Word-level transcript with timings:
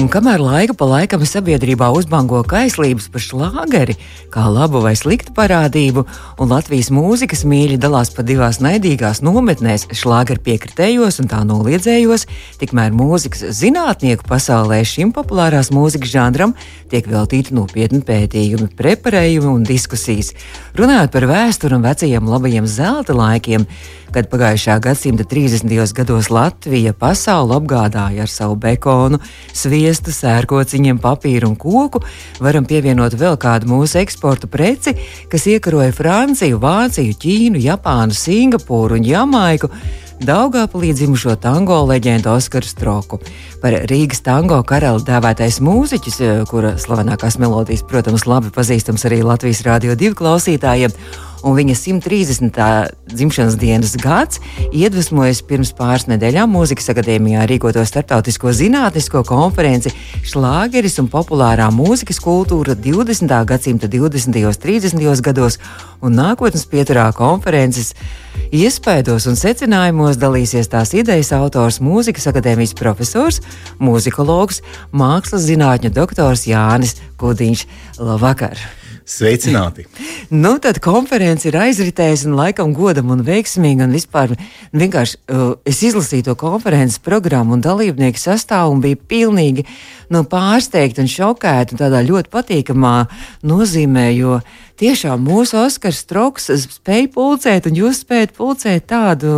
Un 0.00 0.06
kamēr 0.08 0.40
laika 0.40 0.72
pa 0.72 0.86
laikam 0.88 1.20
sabiedrībā 1.28 1.90
uzbango 1.92 2.38
kaislības 2.48 3.10
par 3.12 3.20
šlāgeri, 3.20 3.98
kā 4.32 4.46
labu 4.48 4.80
vai 4.80 4.94
sliktu 4.96 5.34
parādību, 5.36 6.06
un 6.40 6.48
Latvijas 6.48 6.88
mūzikas 6.88 7.44
mīļi 7.44 7.76
dalās 7.82 8.08
pa 8.16 8.24
divās 8.24 8.62
naidīgās 8.64 9.20
nometnēs- 9.20 9.90
šlāgeri 10.00 10.40
piekritējos 10.46 11.20
un 11.20 11.28
tā 11.28 11.42
noliedzējos, 11.44 12.24
tikmēr 12.62 12.96
mūzikas 12.96 13.52
zinātnieku 13.52 14.24
pasaulē 14.24 14.80
šim 14.88 15.12
populārās 15.12 15.68
mūzikas 15.68 16.14
žanram 16.16 16.54
tiek 16.88 17.04
veltīti 17.04 17.52
nopietni 17.52 18.00
pētījumi, 18.00 18.72
preparējumi 18.72 19.52
un 19.52 19.64
diskusijas. 19.64 20.32
Runājot 20.80 21.12
par 21.12 21.28
vēsturi 21.28 21.76
un 21.76 21.82
vecajiem 21.84 22.24
labajiem 22.24 22.66
zelta 22.66 23.12
laikiem, 23.12 23.66
kad 24.14 24.28
pagājušā 24.30 24.76
gadsimta 24.82 25.24
30. 25.24 25.94
gados 25.94 26.30
Latvija 26.30 26.92
pasauli 26.92 27.54
apgādāja 27.56 28.26
ar 28.26 28.30
savu 28.30 28.56
bekonu, 28.60 29.20
sviestu, 29.54 30.12
sērkociņiem, 30.14 30.98
papīru 31.02 31.52
un 31.52 31.56
koku, 31.60 32.02
varam 32.42 32.66
pievienot 32.68 33.16
vēl 33.20 33.38
kādu 33.40 33.70
mūsu 33.70 34.00
eksporta 34.02 34.50
preci, 34.50 34.96
kas 35.30 35.46
iekaroja 35.50 35.94
Franciju, 35.96 36.60
Vāciju, 36.62 37.16
Ķīnu, 37.22 37.62
Japānu, 37.64 38.16
Singapūru 38.16 39.00
un 39.00 39.06
Jamaiku. 39.06 39.70
Daugāpilī 40.20 40.90
dzimušo 40.92 41.32
tango 41.40 41.78
leģendu 41.88 42.28
Oskaru 42.34 42.68
Stroku. 42.68 43.18
Par 43.62 43.72
Rīgas 43.88 44.20
tango 44.20 44.58
karali 44.68 45.00
dēvētais 45.06 45.62
mūziķis, 45.64 46.18
kura 46.50 46.74
slavenākās 46.76 47.38
melodijas, 47.40 47.86
protams, 47.88 48.26
labi 48.28 48.52
pazīstams 48.52 49.06
arī 49.08 49.22
Latvijas 49.24 49.64
Rādio 49.64 49.96
2 49.96 50.12
klausītājiem 50.20 50.92
un 51.46 51.56
viņa 51.56 51.74
130. 51.76 52.58
dzimšanas 53.10 53.56
dienas 53.60 53.96
gads 54.00 54.40
iedvesmojas 54.76 55.42
pirms 55.46 55.72
pāris 55.76 56.06
nedēļām 56.10 56.50
Mūzikas 56.52 56.90
akadēmijā 56.92 57.46
rīkoto 57.48 57.84
starptautisko 57.86 58.52
zinātnisko 58.56 59.22
konferenci 59.28 59.92
Šlāgeris 60.26 60.98
un 61.02 61.10
populārā 61.12 61.70
mūzikas 61.74 62.20
kultūra 62.22 62.76
20. 62.76 63.36
gadsimta 63.48 63.88
20. 63.90 64.40
un 64.46 64.58
30. 64.64 65.22
gados, 65.24 65.58
un 66.00 66.18
nākotnes 66.18 66.66
pieturā 66.70 67.10
konferences 67.16 67.94
iespaidos 68.50 69.28
un 69.30 69.38
secinājumos 69.38 70.18
dalīsies 70.20 70.70
tās 70.72 70.94
idejas 70.96 71.32
autors 71.36 71.80
Mūzikas 71.84 72.28
akadēmijas 72.30 72.74
profesors, 72.78 73.40
mūzikologs, 73.80 74.60
mākslas 74.92 75.46
zinātņu 75.48 75.94
doktors 75.94 76.46
Jānis 76.50 76.98
Kudiņš. 77.20 77.66
Labvakar! 78.00 78.79
Sveicināti! 79.10 79.86
nu, 80.42 80.52
tad 80.62 80.78
konference 80.82 81.48
ir 81.48 81.58
aizritējusi 81.58 82.28
un 82.30 82.36
laikam 82.38 82.74
godam 82.76 83.10
un 83.10 83.24
veiksmīga. 83.26 83.88
Un 83.88 83.96
vispār 83.96 84.36
vienkārši 84.70 85.18
uh, 85.18 85.54
es 85.66 85.82
izlasīju 85.88 86.28
to 86.28 86.36
konferences 86.38 87.02
programmu 87.02 87.56
un 87.56 87.64
dalībnieku 87.64 88.20
sastāvu 88.22 88.76
un 88.76 88.84
biju 88.84 89.00
pilnīgi 89.10 89.66
nu, 90.10 90.24
pārsteigta 90.28 91.04
un 91.04 91.10
šokēta 91.10 91.74
un 91.74 91.80
tādā 91.80 92.02
ļoti 92.06 92.32
patīkamā 92.32 92.96
nozīmē, 93.46 94.10
jo 94.16 94.40
tiešām 94.80 95.20
mūsu 95.24 95.58
Oskars 95.60 96.00
Stroks 96.04 96.50
spēja 96.64 97.10
pulcēt, 97.14 97.68
un 97.68 97.76
jūs 97.76 98.02
spējat 98.04 98.34
pulcēt 98.36 98.88
tādu 98.90 99.32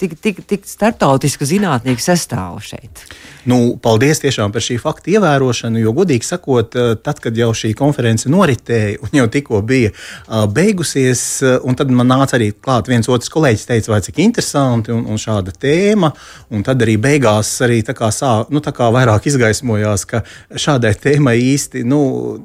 tik, 0.00 0.16
tik, 0.22 0.42
tik 0.50 0.66
starptautisku 0.68 1.46
zinātnieku 1.46 2.02
sastāvu 2.02 2.62
šeit. 2.64 3.04
Nu, 3.48 3.76
paldies 3.80 4.20
tiešām 4.20 4.52
par 4.52 4.64
šī 4.64 4.76
fakta 4.82 5.14
ievērošanu, 5.14 5.80
jo, 5.80 5.94
godīgi 5.96 6.26
sakot, 6.26 6.74
eh, 6.76 6.90
tad, 7.00 7.22
kad 7.24 7.36
jau 7.36 7.52
šī 7.56 7.72
konference 7.78 8.28
noritēja 8.28 8.98
un 9.06 9.14
jau 9.16 9.26
tikko 9.32 9.62
bija 9.64 9.92
uh, 9.94 10.44
beigusies, 10.50 11.22
uh, 11.44 11.56
un 11.64 11.78
tad 11.78 11.92
man 11.94 12.10
nāca 12.10 12.36
arī 12.36 12.50
klāt 12.52 12.90
viens 12.90 13.08
otrs 13.08 13.32
kolēģis, 13.32 13.66
teica, 13.70 13.92
vai 13.94 14.02
cik 14.04 14.20
interesanti 14.20 14.92
un, 14.92 15.06
un 15.08 15.20
šāda 15.20 15.54
tēma, 15.56 16.12
un 16.52 16.66
tad 16.66 16.82
arī 16.84 16.98
beigās 17.00 17.54
arī 17.64 17.80
tā 17.86 17.94
kā, 17.96 18.10
sā, 18.12 18.32
nu, 18.52 18.60
tā 18.64 18.74
kā 18.76 18.90
vairāk 18.92 19.30
izgaismojās, 19.30 20.04
ka 20.10 20.22
šādai 20.54 20.92
tēmai 21.00 21.36
īsti 21.40 21.84
nu, 21.88 22.00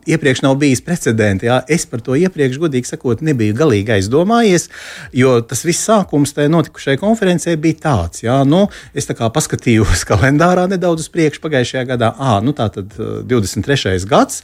iepriekš 0.08 0.46
nav 0.46 0.58
bijis 0.62 0.84
precedenti. 0.86 1.50
Jā. 1.50 1.62
Es 1.68 1.86
par 1.90 2.02
to 2.06 2.16
iepriekš, 2.16 2.59
godīgi 2.62 2.94
sakot, 2.94 3.22
nebiju 3.26 3.58
galīgi 3.58 3.98
aizdomājies, 4.00 4.70
jo 5.14 5.38
tas 5.46 5.66
viss 5.68 5.86
sākums 5.90 6.34
tajā 6.36 6.50
notikušajai 6.53 7.02
konferencē 7.02 7.56
bija 7.62 7.81
tāds, 7.90 8.24
jā, 8.26 8.42
nu, 8.48 8.66
es 8.96 9.09
tā 9.09 9.18
kā 9.18 9.30
paskatījos 9.34 10.06
kalendārā 10.09 10.66
nedaudz 10.72 10.86
nedaudz 10.86 11.06
uz 11.06 11.12
priekšu 11.12 11.42
pagājušajā 11.44 11.86
gadā. 11.90 12.14
À, 12.18 12.40
nu 12.44 12.53
tā 12.56 12.70
tad 12.74 12.94
23. 12.96 14.06
gads, 14.09 14.44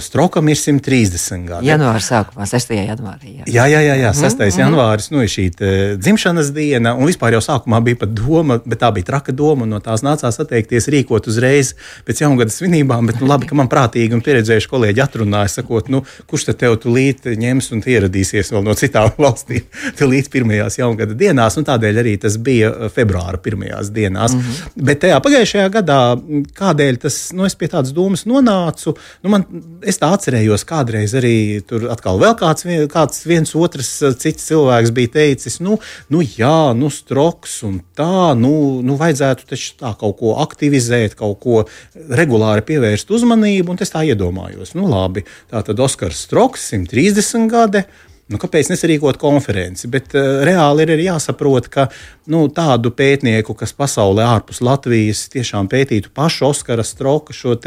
Strokam 0.00 0.48
ir 0.48 0.56
130 0.56 1.44
gadi. 1.44 1.68
Janvāra 1.68 2.00
sākumā, 2.00 2.46
6. 2.48 2.70
janvārī. 2.72 3.34
Jā, 3.44 3.44
jā, 3.52 3.66
jā, 3.68 3.80
jā, 3.84 3.96
jā 4.00 4.12
6. 4.16 4.38
Mm 4.38 4.48
-hmm. 4.48 4.60
janvāris 4.62 5.10
nu, 5.10 5.22
ir 5.22 5.28
šī 5.28 5.44
dzimšanas 5.98 6.52
diena, 6.56 6.94
un 6.94 7.06
vispār 7.06 7.32
jau 7.36 7.40
sākumā 7.40 7.82
bija 7.84 7.96
pat 8.00 8.08
doma, 8.08 8.58
bet 8.64 8.80
tā 8.80 8.92
bija 8.94 9.04
traka 9.04 9.32
doma, 9.32 9.62
un 9.62 9.68
no 9.68 9.80
tās 9.80 10.00
nācās 10.00 10.40
atteikties 10.40 10.88
rīkot 10.88 11.28
uzreiz 11.28 11.74
pēc 12.06 12.22
jaungada 12.22 12.50
svinībām, 12.54 13.08
bet 13.10 13.20
nu, 13.20 13.28
labi, 13.30 13.48
ka 13.50 13.58
man 13.58 13.70
prātīgi 13.72 14.16
un 14.16 14.22
pieredzējuši 14.24 14.70
kolēģi 14.70 15.02
atrunāja, 15.04 15.52
sakot, 15.58 15.90
nu, 15.92 16.02
kurš 16.30 16.48
tad 16.50 16.60
tev 16.62 16.76
tulīt 16.82 17.28
ņems 17.40 17.70
un 17.74 17.82
ieradīsies 17.94 18.52
vēl 18.54 18.64
no 18.66 18.76
citām 18.78 19.12
valstīm, 19.24 19.66
tulīt 19.98 20.30
pirmajās 20.32 20.78
jaungada 20.80 21.16
dienās, 21.18 21.58
un 21.60 21.68
tādēļ 21.68 22.00
arī 22.04 22.16
tas 22.22 22.38
bija 22.38 22.90
februāra 22.94 23.40
pirmajās 23.44 23.90
dienās. 23.94 24.34
Mm 24.34 24.40
-hmm. 24.40 24.84
Bet 24.88 25.02
tajā 25.04 25.20
pagājušajā 25.24 25.68
gadā, 25.78 26.00
kādēļ 26.58 27.00
tas, 27.06 27.18
nu, 27.32 27.46
es 27.48 27.54
pie 27.54 27.68
tādas 27.72 27.92
domas 27.92 28.24
nonācu, 28.26 28.96
nu, 29.22 29.30
man, 29.30 29.46
es 29.82 29.98
tā 29.98 30.12
atcerējos, 30.14 30.64
kādreiz 30.68 31.14
arī 31.14 31.62
tur 31.66 31.88
atkal 31.90 32.20
vēl 32.20 32.36
kāds, 32.38 32.66
kāds 32.92 33.26
viens 33.26 33.54
otrs 33.54 33.92
cits 34.18 34.48
cilvēks 34.48 34.92
bija 34.94 35.14
teicis, 35.18 35.60
nu, 35.60 35.78
nu 36.08 36.22
jā, 36.22 36.74
nu, 36.76 36.90
stroks 36.90 37.62
un 37.66 37.80
tā, 37.96 38.34
nu, 38.38 38.82
nu 38.84 38.96
vajadzētu 39.00 39.48
taču 39.50 39.74
tā 39.80 39.94
kaut 39.98 40.18
ko 40.20 40.34
aktivizēt, 40.44 41.16
kaut 41.18 41.40
ko 41.40 41.64
regulāri 42.44 42.64
pievērst 42.68 43.10
uzmanību, 43.10 43.72
un 43.72 43.80
es 43.80 43.92
tā 43.92 44.04
iedomājos, 44.04 44.74
nu, 44.76 44.88
labi, 44.88 45.24
tā 45.50 45.62
tad 45.64 45.80
Oskars 45.80 46.26
Stroks, 46.26 46.72
130 46.72 47.48
gadi. 47.48 47.84
Nu, 48.32 48.38
kāpēc 48.40 48.70
nesarīkot 48.70 49.18
konferenci? 49.20 49.88
Bet 49.92 50.14
uh, 50.16 50.40
reāli 50.48 50.86
ir 50.86 50.94
arī 50.94 51.04
jāsaprot, 51.10 51.68
ka 51.68 51.90
nu, 52.32 52.46
tādu 52.48 52.88
pētnieku, 52.96 53.52
kas 53.52 53.74
pasaulē 53.76 54.24
ārpus 54.24 54.62
Latvijas 54.64 55.26
tiešām 55.28 55.68
pētītu 55.68 56.08
pašu 56.16 56.48
Oskara 56.48 56.86
Stroka, 56.88 57.36
šo 57.36 57.58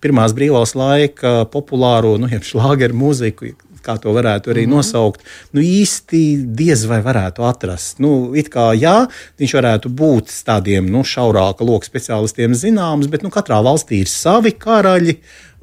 pirmās 0.00 0.36
brīvās 0.36 0.76
laika 0.78 1.40
populāro, 1.50 2.14
nu, 2.22 2.30
šlāgeru 2.30 2.94
mūziku, 2.94 3.50
kā 3.84 3.96
to 4.00 4.12
varētu 4.16 4.52
arī 4.52 4.64
mm 4.64 4.70
-hmm. 4.70 4.76
nosaukt, 4.76 5.20
nu 5.52 5.60
īsti 5.60 6.22
diez 6.56 6.84
vai 6.86 7.00
varētu 7.02 7.44
atrast. 7.48 7.98
Nu, 8.00 8.34
it 8.34 8.48
kā 8.50 8.72
jā, 8.74 9.06
viņš 9.38 9.54
varētu 9.54 9.88
būt 9.88 10.26
tādiem 10.44 10.90
nu, 10.90 11.04
šaurāka 11.04 11.64
loka 11.64 11.86
speciālistiem 11.86 12.54
zināms, 12.54 13.06
bet 13.08 13.22
nu, 13.22 13.30
katrā 13.30 13.62
valstī 13.62 14.00
ir 14.00 14.08
savi 14.08 14.52
karaļi 14.52 15.18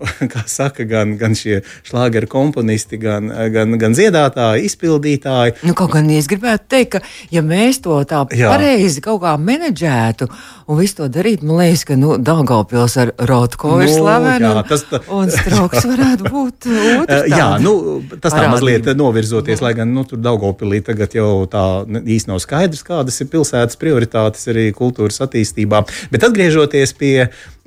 kā 0.34 0.44
saka, 0.50 0.86
gan, 0.90 1.16
gan 1.20 1.36
šie 1.38 1.62
šlāgeru 1.88 2.30
komponisti, 2.32 3.00
gan, 3.02 3.30
gan, 3.54 3.78
gan 3.82 3.96
dziedātāji, 3.98 4.66
izpildītāji. 4.70 5.58
Nu, 5.68 5.76
kaut 5.78 5.94
gan 5.96 6.10
es 6.14 6.30
gribētu 6.32 6.68
teikt, 6.72 6.92
ka, 6.96 7.02
ja 7.34 7.44
mēs 7.46 7.82
to 7.86 8.00
tā 8.10 8.24
Jā. 8.36 8.52
pareizi 8.54 9.04
kaut 9.04 9.22
kā 9.24 9.36
menedžētu 9.42 10.30
un 10.72 10.80
visu 10.80 11.02
to 11.02 11.10
darītu, 11.12 11.46
man 11.48 11.62
liekas, 11.62 11.84
ka 11.88 11.98
nu, 12.00 12.16
Daugavpils 12.22 12.98
ar 13.02 13.14
Rotko 13.30 13.76
nu, 13.76 13.86
ir 13.86 13.94
slavena. 13.94 14.54
Jā, 14.58 14.66
tas 14.70 14.86
tā... 14.90 15.02
un 15.12 15.32
Strauks 15.32 15.88
varētu 15.90 16.32
būt 16.32 16.70
otrs. 17.02 17.28
jā, 17.32 17.50
nu, 17.64 17.76
tas 18.18 18.36
tā 18.36 18.48
mazliet 18.52 18.92
novirzoties, 18.98 19.64
lai 19.64 19.74
gan 19.78 19.92
nu, 19.96 20.06
tur 20.08 20.22
Daugavpilī 20.24 20.82
tagad 20.88 21.16
jau 21.18 21.44
tā 21.52 21.66
īsti 22.02 22.32
nav 22.32 22.42
skaidrs, 22.44 22.86
kādas 22.88 23.20
ir 23.24 23.32
pilsētas 23.32 23.80
prioritātes 23.82 24.48
arī 24.52 24.70
kultūras 24.76 25.22
attīstībā. 25.26 25.84
Bet 26.14 26.28
atgriežoties 26.28 26.96
pie 26.98 27.16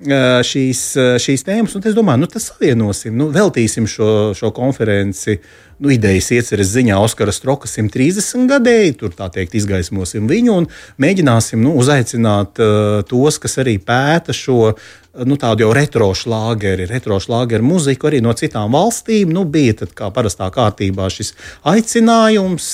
šīs, 0.02 0.80
šīs 1.22 1.44
tēmas, 1.46 1.74
un 1.76 1.84
es 1.86 1.94
domāju, 1.94 2.24
nu, 2.24 2.30
tas 2.30 2.48
savienosim, 2.50 3.14
nu, 3.14 3.28
veltīsim 3.34 3.86
šo, 3.86 4.34
šo 4.34 4.50
konferenci. 4.54 5.38
Nu, 5.82 5.90
idejas 5.90 6.28
ieceres 6.30 6.68
ziņā 6.70 6.94
Oskara 7.02 7.32
Stroka 7.34 7.66
130 7.66 8.46
gadēji, 8.46 8.92
tur 8.98 9.10
tā 9.14 9.26
teikt, 9.34 9.56
izgaismosim 9.58 10.28
viņu 10.30 10.54
un 10.54 10.68
mēģināsim 11.02 11.58
nu, 11.62 11.72
uzaicināt 11.82 12.62
uh, 12.62 13.00
tos, 13.10 13.40
kas 13.42 13.58
arī 13.58 13.80
pēta 13.82 14.34
šo 14.34 14.76
nu, 15.22 15.36
tādu 15.38 15.64
jau 15.64 15.70
retro 15.74 16.08
šlāgeri, 16.16 16.88
retro 16.90 17.18
šlāgeru 17.22 17.66
muziku 17.66 18.08
arī 18.10 18.20
no 18.24 18.34
citām 18.38 18.74
valstīm. 18.74 19.30
Nu, 19.34 19.44
bija 19.46 19.80
tad, 19.82 19.94
kā 19.98 20.10
parastā 20.14 20.48
kārtībā 20.54 21.06
šis 21.12 21.34
aicinājums 21.70 22.68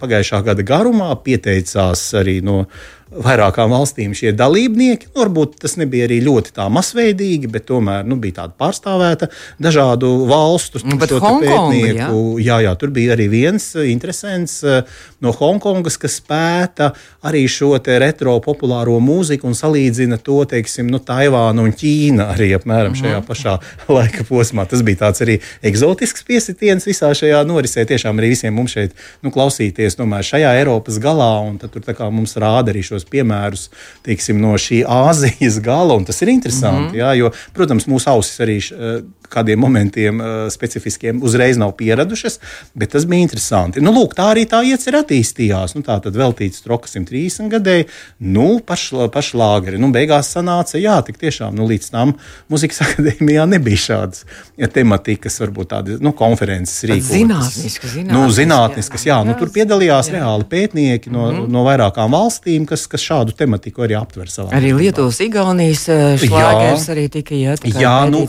pagājušā 0.00 0.42
gada 0.46 0.66
garumā, 0.66 1.12
pieteicās 1.22 2.08
arī 2.18 2.40
no 2.46 2.64
vairākām 3.06 3.70
valstīm 3.70 4.14
šie 4.16 4.32
dalībnieki. 4.34 5.12
Nu, 5.12 5.20
varbūt 5.22 5.60
tas 5.62 5.76
nebija 5.78 6.08
arī 6.08 6.18
ļoti 6.24 6.52
tā 6.56 6.66
masveidīgi, 6.72 7.48
bet 7.50 7.68
tomēr 7.68 8.06
nu, 8.08 8.18
bija 8.18 8.40
tāda 8.42 8.56
pārstāvēta 8.58 9.28
dažādu 9.62 10.10
valstu 10.26 10.82
nu, 10.82 10.98
pētnieku. 10.98 11.94
Jā. 11.94 12.08
jā, 12.42 12.56
jā, 12.66 12.72
tur 12.80 12.90
bija 12.94 13.14
arī 13.14 13.28
viens 13.30 13.68
interesants 13.86 14.58
eh, 14.66 14.82
no 15.22 15.30
Hongkongas, 15.36 15.98
kas 16.02 16.18
pēta 16.26 16.92
arī 17.26 17.44
šo 17.50 17.76
retro 17.86 18.36
populāro 18.42 18.98
mūziku 19.02 19.46
un 19.46 19.54
salīdzina 19.54 20.18
to, 20.26 20.40
teiksim, 20.50 20.90
nu, 20.90 20.98
Taivānu 21.06 21.68
un 21.68 21.74
Ķīnu 21.76 22.26
arī 22.26 22.50
apmēram 22.58 22.96
šajā 22.98 23.22
pašā 23.28 23.56
laika 23.96 24.26
posmā. 24.26 24.66
Tas 24.66 24.82
bija 24.86 25.04
tāds 25.06 25.22
arī 25.22 25.38
eksotisks 25.66 26.26
piesitiens 26.26 26.88
visā 26.88 27.12
šajā 27.14 27.44
norisē. 27.46 27.86
Tiešām 27.86 28.18
arī 28.18 28.34
visiem 28.34 28.56
mums 28.56 28.74
šeit 28.74 28.98
nu, 29.22 29.30
klausīties 29.30 29.98
tomēr 29.98 30.26
šajā 30.26 30.56
Eiropas 30.58 30.98
galā, 31.02 31.32
un 31.46 31.60
tad 31.62 31.70
tur 31.76 31.86
mums 32.10 32.34
rāda 32.40 32.74
arī 32.74 32.82
šos 32.96 33.08
piemērus 33.12 33.68
teiksim, 34.06 34.40
no 34.42 34.56
šī 34.60 34.82
Āzijas 34.88 35.60
gala, 35.64 35.98
tas 36.08 36.22
ir 36.22 36.32
interesanti. 36.32 36.88
Mm 36.88 36.92
-hmm. 36.94 37.02
jā, 37.02 37.14
jo, 37.20 37.32
protams, 37.54 37.86
mūsu 37.86 38.10
ausis 38.10 38.40
arī 38.40 38.58
kādiem 39.32 39.60
momentiem 39.60 40.20
uh, 40.20 40.34
specifiskiem 40.52 41.22
uzreiz 41.22 41.58
nav 41.60 41.74
pieradušas, 41.78 42.38
bet 42.74 42.94
tas 42.96 43.06
bija 43.08 43.26
interesanti. 43.26 43.82
Nu, 43.84 43.92
lūk, 43.96 44.16
tā 44.18 44.30
arī 44.34 44.46
tā 44.50 44.62
iecerē 44.66 45.02
attīstījās. 45.04 45.76
Nu, 45.76 45.84
tā 45.86 45.98
tad 46.04 46.16
veltīts 46.18 46.64
Troka 46.64 46.90
130 46.90 47.50
gadēji, 47.52 47.88
nu, 48.36 48.48
pašlāgeri. 48.66 49.80
Nu, 49.82 49.90
beigās 49.94 50.30
sanāca, 50.34 50.78
jā, 50.80 50.98
tik 51.06 51.20
tiešām 51.22 51.56
nu, 51.56 51.66
līdz 51.70 51.90
tam 51.94 52.16
muzikas 52.52 52.82
akadēmijā 52.86 53.46
nebija 53.50 53.82
šādas 53.86 54.24
ja, 54.58 54.68
tematikas, 54.72 55.40
varbūt 55.42 55.72
tādas 55.72 56.02
nu, 56.04 56.12
konferences 56.16 56.86
rīkotas. 56.88 57.12
Zinātniskas, 57.12 57.94
zinātniskas, 57.96 58.12
nu, 58.14 58.26
zinātniskas 58.34 59.06
jā, 59.06 59.16
jā, 59.20 59.26
nu, 59.26 59.36
tur 59.38 59.50
piedalījās 59.54 60.10
jā. 60.10 60.18
reāli 60.18 60.48
pētnieki 60.50 61.12
no, 61.12 61.26
mm 61.26 61.38
-hmm. 61.38 61.52
no 61.52 61.64
vairākām 61.66 62.14
valstīm, 62.16 62.66
kas, 62.68 62.86
kas 62.90 63.04
šādu 63.04 63.36
tematiku 63.36 63.86
arī 63.86 63.98
aptver 64.00 64.30
savā. 64.30 64.50
Arī 64.56 64.72
Lietuvas, 64.76 65.20
Igaunijas 65.20 65.86
šlāgers 66.22 66.88
arī 66.94 67.08
tika 67.12 67.34
iet. 67.34 67.64
Jā, 67.64 67.96
nu, 68.10 68.26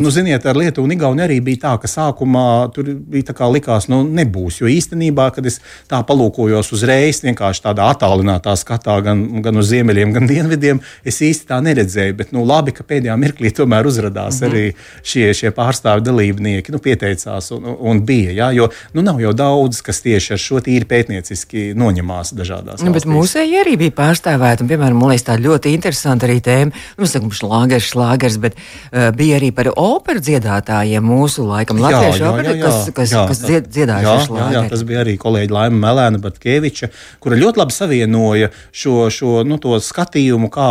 nu, 0.00 0.10
ziniet, 0.10 0.37
ziniet, 0.38 0.46
ar 0.46 0.56
Lietuvu 0.56 0.86
un 0.86 0.92
Igauni 0.92 1.22
arī 1.24 1.40
bija 1.42 1.58
tā, 1.66 1.74
ka 1.80 1.88
sākumā 1.88 2.72
tur 2.74 2.84
bija 2.84 3.30
tā 3.30 3.34
kā 3.36 3.48
likās, 3.50 3.88
nu, 3.88 4.02
nebūs. 4.04 4.60
Jo 4.60 4.68
īstenībā, 4.68 5.32
kad 5.34 5.46
es 5.46 5.60
tā 5.88 6.00
palūkojos 6.06 6.72
uzreiz, 6.72 7.22
vienkārši 7.22 7.62
tādā 7.64 7.88
attālinātā 7.92 8.54
skatā, 8.56 9.00
gan, 9.02 9.42
gan 9.42 9.56
uz 9.56 9.68
ziemeļiem, 9.70 10.12
gan 10.12 10.28
dienvidiem, 10.28 10.80
es 11.04 11.20
īsti 11.20 11.48
tā 11.48 11.60
neredzēju. 11.62 12.16
Bet, 12.18 12.32
nu, 12.32 12.44
labi, 12.46 12.72
ka 12.72 12.84
pēdējā 12.84 13.16
mirklī 13.18 13.52
tomēr 13.52 13.86
uzrādījās 13.86 14.40
mm 14.40 14.46
-hmm. 14.46 14.50
arī 14.50 14.74
šie, 15.02 15.34
šie 15.34 15.50
pārstāvju 15.54 16.04
dalībnieki, 16.04 16.72
nu, 16.72 16.78
pieteicās 16.78 17.50
un, 17.52 17.64
un 17.78 18.04
bija. 18.04 18.32
Jā, 18.32 18.50
jo 18.54 18.68
nu, 18.94 19.02
nav 19.02 19.20
jau 19.20 19.32
daudz, 19.32 19.82
kas 19.82 20.00
tieši 20.02 20.32
ar 20.34 20.42
šo 20.42 20.60
tīri 20.60 20.86
pētnieciski 20.88 21.72
noņemās 21.74 22.34
dažādās. 22.34 22.82
Nu, 22.84 22.92
bet 22.92 23.06
mūsēji 23.06 23.60
arī 23.60 23.76
bija 23.76 23.96
pārstāvēti, 23.98 24.62
un, 24.62 24.70
piemēram, 24.70 24.98
man 24.98 25.12
liekas, 25.12 25.26
tā 25.28 25.38
ļoti 25.40 25.74
interesanta 25.74 26.26
arī 26.26 26.40
tēma. 26.40 26.72
Nu, 26.96 27.04
mēs 27.04 27.14
sakām, 27.16 27.32
šlāgers, 27.34 27.90
šlāgers, 27.92 28.38
bet 28.40 28.56
uh, 28.56 29.10
bija 29.16 29.38
arī 29.38 29.50
par 29.54 29.72
operu 29.74 30.22
dziedātājiem 30.28 31.04
mūsu 31.04 31.46
laikam, 31.48 31.80
latviešu 31.82 32.26
operi, 32.28 32.54
kas, 32.60 32.88
kas, 32.96 33.12
jā, 33.14 33.24
kas 33.30 33.42
dzied, 33.42 33.68
dziedāja 33.72 34.14
šo 34.18 34.28
šlāgeri. 34.28 34.56
Jā, 34.56 34.62
tas 34.72 34.84
bija 34.88 35.02
arī 35.04 35.16
kolēģi 35.20 35.54
Laima 35.54 35.80
Melēna 35.86 36.20
Bartkeviča, 36.22 36.90
kura 37.22 37.38
ļoti 37.40 37.62
labi 37.62 37.76
savienoja 37.76 38.50
šo, 38.72 38.96
šo 39.14 39.42
nu, 39.48 39.58
skatījumu, 39.58 40.50
kā 40.52 40.68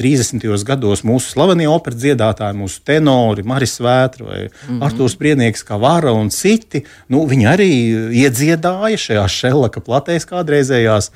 30. 0.00 0.46
gados 0.68 1.04
mūsu 1.06 1.32
slavenie 1.34 1.68
operas 1.70 2.00
dziedātāji, 2.02 2.58
mūsu 2.58 2.82
tenori, 2.86 3.44
Maris 3.48 3.78
Vētra 3.82 4.26
vai 4.26 4.40
mm 4.44 4.50
-hmm. 4.50 4.82
Artūrs 4.86 5.16
Priednieks, 5.18 5.64
kā 5.64 5.78
Vara 5.80 6.12
un 6.12 6.30
citi, 6.30 6.84
nu, 7.08 7.24
viņi 7.26 7.46
arī 7.54 7.70
iedziedāja 8.24 8.98
šajā 8.98 9.26
šellaka 9.28 9.80
platēs 9.80 10.26
kādreizējās 10.28 11.10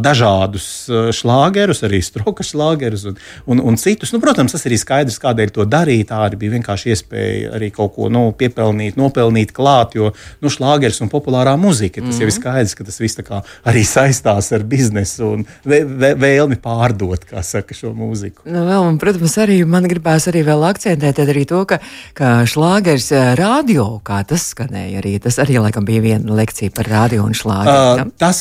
dažādus 0.00 0.66
šlāgerus, 1.12 1.82
arī 1.86 2.02
stroka 2.02 2.42
šlāgerus 2.46 3.06
un, 3.10 3.16
un, 3.46 3.60
un 3.60 3.76
citus. 3.76 4.12
Nu, 4.12 4.20
protams, 4.20 4.52
tas 4.52 4.66
arī 4.66 4.78
skaidrs, 4.80 5.18
kādēļ 5.22 5.50
to 5.50 5.66
darīt. 5.68 6.08
Tā 6.10 6.20
arī 6.26 6.38
bija 6.40 6.54
vienkārši 6.56 6.92
iespēja 6.94 7.25
iespēja 7.26 7.54
arī 7.56 7.70
kaut 7.74 7.94
ko 7.96 8.08
nu, 8.12 8.30
piepelnīt, 8.36 8.96
nopelnīt 8.98 9.52
klāt, 9.56 9.96
jo 9.96 10.12
nu, 10.42 10.50
šlāgers 10.50 11.00
un 11.02 11.10
populārā 11.12 11.56
muzika 11.58 12.00
tas 12.00 12.06
mm 12.06 12.14
jau 12.16 12.24
ir 12.26 12.32
mhm. 12.32 12.40
skaidrs, 12.40 12.74
ka 12.74 12.84
tas 12.86 13.00
viss 13.00 13.18
arī 13.66 13.82
saistās 13.84 14.48
ar 14.52 14.62
biznesu 14.64 15.26
un 15.26 15.42
vē, 15.66 15.82
vē, 15.84 16.10
vēlmi 16.16 16.56
pārdot 16.62 17.26
saka, 17.44 17.74
šo 17.76 17.92
mūziku. 17.92 18.46
Nu, 18.48 18.62
vēl, 18.64 18.86
un, 18.88 18.96
protams, 18.98 19.36
arī 19.42 19.58
man 19.68 19.84
gribās 19.88 20.26
arī 20.30 20.42
vēl 20.46 20.64
akcentēt 20.70 21.18
arī 21.20 21.44
to, 21.48 21.64
ka, 21.68 21.78
ka 22.16 22.30
šlāgers 22.48 23.10
eh, 23.12 23.34
radio, 23.38 23.98
kā 24.06 24.22
tas 24.28 24.46
skanēja, 24.54 25.02
arī 25.02 25.16
tas 25.22 25.36
arī 25.42 25.58
laikam 25.60 25.84
bija 25.84 26.04
viena 26.04 26.38
lekcija 26.38 26.72
par 26.76 26.88
radio 26.88 27.26
un 27.26 27.36
šlāgeru. 27.36 28.06
Uh, 28.06 28.14
tas, 28.18 28.40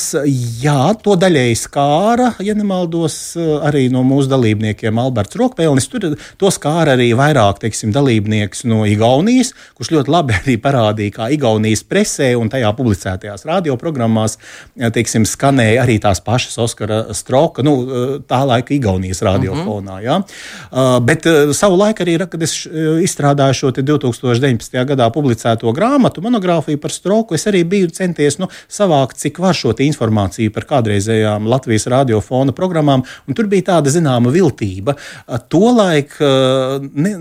jā, 0.61 0.79
to 1.03 1.17
daļēji 1.19 1.59
skāra, 1.65 2.31
ja 2.45 2.55
nemaldos, 2.55 3.19
arī 3.67 3.89
no 3.91 4.05
mūsu 4.07 4.31
dalībniekiem 4.31 5.03
Alberts 5.03 5.35
Rokpēlnis. 5.41 5.89
Tur 5.91 6.13
to 6.39 6.53
skāra 6.53 6.95
arī 6.95 7.11
vairāk, 7.17 7.59
teiksim, 7.65 7.91
dalībnieks 7.95 8.65
no 8.69 8.74
Igaunijas, 8.89 9.53
kurš 9.77 9.93
ļoti 9.95 10.13
labi 10.13 10.35
arī 10.39 10.57
parādīja, 10.61 11.15
kā 11.19 11.29
Igaunijas 11.33 11.85
presē 11.87 12.33
un 12.39 12.51
tajā 12.51 12.71
publicētajās 12.75 13.47
radioprogrammās 13.47 14.37
teiksim, 14.95 15.25
skanēja 15.29 15.83
arī 15.85 15.97
tās 16.03 16.21
pašas 16.25 16.57
Oskara 16.61 16.99
Stroka, 17.15 17.63
nu, 17.65 17.75
tā 18.27 18.41
laika 18.47 18.73
Igaunijas 18.75 19.21
radiofonā. 19.25 19.99
Ja? 20.03 20.19
Uh, 20.71 20.97
bet 21.05 21.27
uh, 21.29 21.53
savu 21.55 21.79
laiku 21.79 22.03
arī, 22.05 22.17
kad 22.29 22.43
es 22.43 22.55
izstrādāju 23.05 23.59
šo 23.59 23.71
2019. 23.75 24.75
gadā 24.89 25.07
publicēto 25.13 25.71
grāmatu, 25.75 26.23
monogrāfiju 26.25 26.81
par 26.81 26.93
Stroku, 26.93 27.37
es 27.37 27.47
arī 27.49 27.63
biju 27.67 27.91
centies 27.95 28.39
nu, 28.41 28.49
savākt, 28.71 29.19
cik 29.21 29.39
var 29.43 29.57
šo 29.57 29.73
informāciju 29.85 30.53
par 30.55 30.67
kādreizējām 30.69 31.47
Latvijas 31.49 31.87
radiofona 31.91 32.55
programmām, 32.55 33.03
un 33.27 33.37
tur 33.37 33.49
bija 33.51 33.69
tāda 33.73 33.91
zināma 33.93 34.31
viltība. 34.33 34.95
Tolaik 35.51 36.15
ne, 36.19 37.13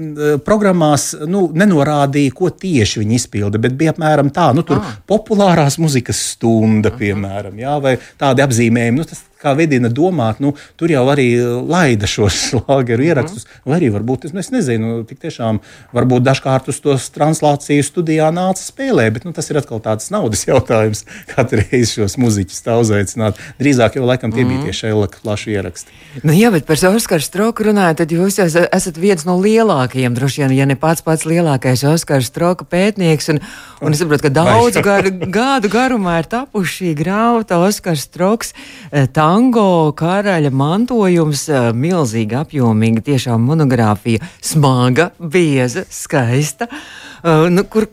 programmās 0.46 1.10
nu, 1.28 1.43
nenorādīja, 1.52 2.32
ko 2.36 2.50
tieši 2.50 3.02
viņi 3.02 3.18
izpilda, 3.20 3.60
bet 3.60 3.76
bija 3.78 3.94
apmēram 3.94 4.32
tā, 4.34 4.48
nu, 4.56 4.64
tur 4.66 4.80
ah. 4.80 4.96
populārās 5.10 5.78
muzikas 5.82 6.20
stunda, 6.34 6.92
piemēram, 6.94 7.58
jā, 7.60 7.76
vai 7.84 7.96
tādi 8.20 8.44
apzīmējumi. 8.46 9.00
Nu, 9.02 9.08
tas, 9.08 9.24
kā 9.44 9.54
vedina 9.58 9.90
domāt, 9.92 10.40
nu, 10.42 10.54
tur 10.80 10.92
jau 10.92 11.04
arī 11.12 11.28
laida 11.68 12.08
šos 12.10 12.40
šlāgeru 12.50 13.06
ierakstus. 13.06 13.46
Mm. 13.46 13.64
Vai 13.68 13.78
arī 13.78 13.90
varbūt, 13.94 14.28
es, 14.28 14.34
nu, 14.34 14.42
es 14.42 14.50
nezinu, 14.54 14.96
tik 15.08 15.20
tiešām 15.24 15.60
varbūt 15.94 16.24
dažkārt 16.26 16.70
uz 16.72 16.80
tos 16.84 17.10
translāciju 17.14 17.84
studijā 17.86 18.30
nāca 18.34 18.62
spēlē, 18.64 19.06
bet 19.14 19.28
nu, 19.28 19.34
tas 19.36 19.50
ir 19.52 19.60
atkal 19.60 19.82
tāds 19.84 20.10
naudas 20.14 20.46
jautājums, 20.50 21.04
katru 21.30 21.62
reizi 21.62 22.00
šos 22.00 22.18
muziķus 22.20 22.64
tā 22.64 22.78
uzaicināt. 22.82 23.40
Drīzāk 23.60 23.98
jau 23.98 24.08
laikam 24.08 24.34
tie 24.34 24.44
mm. 24.44 24.52
bija 24.52 24.68
tie 24.68 24.78
šeilaka 24.84 25.22
plaši 25.24 25.54
ieraksti. 25.54 26.00
Nu, 26.22 26.34
jā, 26.36 26.52
bet 26.54 26.66
par 26.68 26.80
Oskaru 26.94 27.24
Stroku 27.24 27.64
runājot, 27.66 28.02
tad 28.02 28.12
jūs 28.14 28.38
esat 28.38 28.98
viens 29.00 29.24
no 29.26 29.36
lielākajiem, 29.40 30.14
droši 30.16 30.44
vien, 30.44 30.56
ja 30.58 30.66
ne 30.68 30.76
pats 30.78 31.04
pats 31.04 31.26
lielākais 31.28 31.84
Oskaru 31.88 32.24
Stroka 32.24 32.66
pētnieks. 32.68 33.30
Un, 33.32 33.40
un 33.84 33.94
es 33.94 34.00
saprotu, 34.02 34.28
ka 34.28 34.34
daudz 34.40 34.80
gar, 34.84 35.10
gadu 35.10 35.70
garumā 35.72 36.20
ir 36.22 36.30
tapuši 36.32 36.74
šī 36.74 36.94
grāmata 36.98 37.60
Oskars 37.62 38.06
Stroks. 38.08 38.54
Tā 38.90 39.24
tango 39.24 39.94
karaļa 39.96 40.50
mantojums, 40.54 41.46
milzīgi 41.74 42.36
apjomīga, 42.36 43.00
tiešām 43.06 43.46
monogrāfija, 43.48 44.20
smaga, 44.44 45.08
bieza, 45.18 45.86
skaista. 45.90 46.68
Uh, 46.68 47.13
nu, 47.24 47.62
kur, 47.64 47.86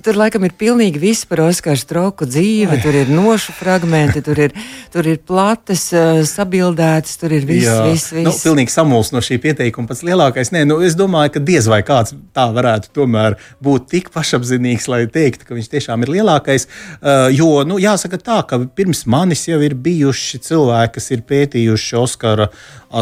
tur 0.00 0.16
laikam 0.16 0.46
ir 0.46 0.54
pilnīgi 0.56 1.00
viss 1.02 1.26
par 1.28 1.42
Oskaru 1.44 1.76
Stroku 1.76 2.24
dzīvi. 2.28 2.78
Ai. 2.78 2.80
Tur 2.80 2.96
ir 2.96 3.10
nošu 3.12 3.52
fragmenti, 3.52 4.22
tur 4.24 4.38
ir, 4.40 4.54
tur 4.94 5.04
ir 5.10 5.18
plates, 5.28 5.82
uh, 5.92 6.22
sabildētas, 6.24 7.18
tur 7.20 7.34
ir 7.36 7.44
viss, 7.48 7.68
viss. 7.84 8.08
viss. 8.16 8.24
Nu, 8.24 8.32
pilnīgi 8.32 8.72
samulst 8.72 9.12
no 9.12 9.20
šī 9.24 9.36
pieteikuma 9.44 9.90
pats 9.90 10.00
lielākais. 10.08 10.52
Nē, 10.56 10.64
nu, 10.70 10.80
es 10.84 10.96
domāju, 10.96 11.34
ka 11.36 11.44
diez 11.50 11.68
vai 11.68 11.82
kāds 11.84 12.16
tā 12.36 12.46
varētu 12.56 12.94
tomēr 12.96 13.36
būt 13.64 13.90
tik 13.92 14.08
pašapziņīgs, 14.14 14.88
lai 14.88 15.02
teiktu, 15.12 15.44
ka 15.44 15.58
viņš 15.58 15.68
tiešām 15.76 16.08
ir 16.08 16.14
lielākais. 16.16 16.64
Uh, 16.98 17.28
jo, 17.34 17.52
nu, 17.68 17.76
jāsaka 17.82 18.22
tā, 18.24 18.40
ka 18.48 18.62
pirms 18.72 19.04
manis 19.04 19.44
jau 19.50 19.60
ir 19.64 19.76
bijuši 19.76 20.40
cilvēki, 20.48 20.96
kas 20.96 21.12
ir 21.12 21.28
pētījuši 21.28 22.00
Oskara 22.00 22.48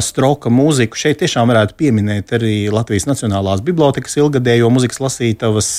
Stroka 0.02 0.50
mūziku. 0.50 0.99
Šeit 0.99 1.21
tiešām 1.23 1.50
varētu 1.52 1.76
pieminēt 1.78 2.33
arī 2.37 2.55
Latvijas 2.75 3.07
Nacionālās 3.07 3.62
bibliotekas 3.66 4.19
ilgadējo 4.19 4.71
muzikas 4.75 4.99
lasītavas 5.05 5.71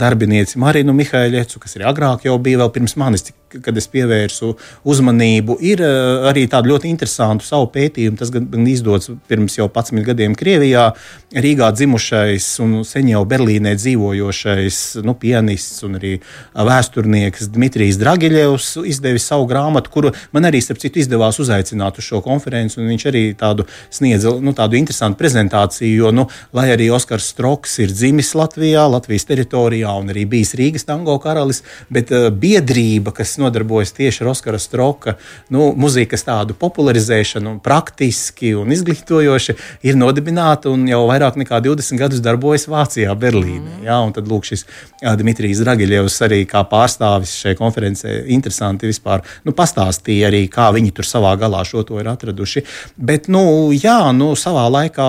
darbinieci 0.00 0.60
Marinu 0.62 0.96
Mihaiļecu, 0.96 1.60
kas 1.60 1.76
arī 1.76 1.88
agrāk 1.90 2.24
jau 2.28 2.38
bija 2.40 2.62
vēl 2.62 2.72
pirms 2.78 2.96
manis, 3.00 3.28
kad 3.58 3.76
es 3.76 3.88
pievērsu 3.90 4.52
uzmanību. 4.88 5.58
Ir 5.66 5.82
arī 6.30 6.46
tāda 6.50 6.70
ļoti 6.70 6.90
interesanta 6.90 7.46
savu 7.46 7.70
pētījumu. 7.74 8.18
Tas 8.20 8.32
gan 8.34 8.66
izdots 8.70 9.10
pirms 9.30 9.58
jau 9.58 9.68
11 9.68 10.04
gadiem 10.06 10.36
Krievijā. 10.38 10.90
Rīgā 11.30 11.70
dzimušais 11.74 12.46
un 12.64 12.80
sen 12.86 13.10
jau 13.12 13.22
Berlīnē 13.28 13.76
dzīvojošais 13.78 14.78
nu, 15.06 15.14
pianists 15.14 15.84
un 15.86 15.94
arī 16.00 16.16
vēsturnieks 16.54 17.50
Dmitrijs 17.54 18.00
Dragiļevs 18.00 18.72
izdevis 18.90 19.28
savu 19.30 19.46
grāmatu, 19.50 19.92
kuru 19.94 20.10
man 20.34 20.48
arī, 20.48 20.58
starp 20.64 20.80
citu, 20.82 20.98
izdevās 21.02 21.38
uzaicināt 21.42 22.00
uz 22.00 22.08
šo 22.08 22.22
konferenci. 22.24 22.80
Viņš 22.82 23.06
arī 23.10 23.24
tādu 23.38 23.66
sniedza 23.94 24.32
nu, 24.42 24.54
tādu 24.58 24.78
interesantu 24.80 25.20
prezentāciju, 25.20 25.92
jo, 26.04 26.12
nu, 26.14 26.26
lai 26.56 26.68
arī 26.74 26.90
Oskars 26.94 27.30
Stroks 27.30 27.78
ir 27.84 27.94
dzimis 27.94 28.32
Latvijā, 28.38 28.88
Latvijas 28.90 29.28
teritorijā 29.30 29.94
un 30.02 30.10
arī 30.10 30.26
bijis 30.30 30.56
Rīgas 30.58 30.86
tango 30.88 31.14
karalis, 31.22 31.62
bet 31.92 32.10
uh, 32.14 32.28
biedrība, 32.34 33.14
kas 33.14 33.36
nodarbojas 33.40 33.94
tieši 33.96 34.24
ar 34.24 34.32
Oskara 34.34 34.60
Stroka 34.62 35.16
nu, 35.52 35.70
mūzikas 35.78 36.26
tādu 36.26 36.56
popularizēšanu, 36.60 37.56
un 37.56 37.60
praktiski 37.64 38.52
un 38.58 38.72
izglītojoši, 38.74 39.56
ir 39.88 39.98
nodibināta 39.98 40.70
un 40.72 40.86
jau 40.88 41.02
vairāk 41.10 41.38
nekā 41.40 41.60
20 41.64 42.00
gadus 42.00 42.22
darbojas 42.24 42.68
Vācijā, 42.70 43.14
Berlīnē. 43.18 43.80
Mm. 43.80 43.84
Ja, 43.88 44.00
un 44.04 44.14
tad 44.16 44.28
lūk, 44.30 44.46
šis 44.48 44.66
Dmitrijs 45.00 45.62
Dragiļevs 45.64 46.18
arī 46.26 46.42
kā 46.48 46.62
pārstāvis 46.68 47.34
šajā 47.40 47.58
konferencē 47.58 48.16
interesanti 48.34 48.90
vispār 48.90 49.24
nu, 49.46 49.54
pastāstīja 49.56 50.28
arī, 50.30 50.44
kā 50.52 50.68
viņi 50.74 50.92
tur 50.96 51.08
savā 51.08 51.32
galā 51.40 51.62
šo 51.66 51.84
to 51.88 52.00
ir 52.00 52.08
atraduši. 52.10 52.64
Bet, 52.96 53.28
nu, 53.32 53.42
jā, 53.74 53.98
nu, 54.16 54.32
savā 54.38 54.66
laikā 54.72 55.08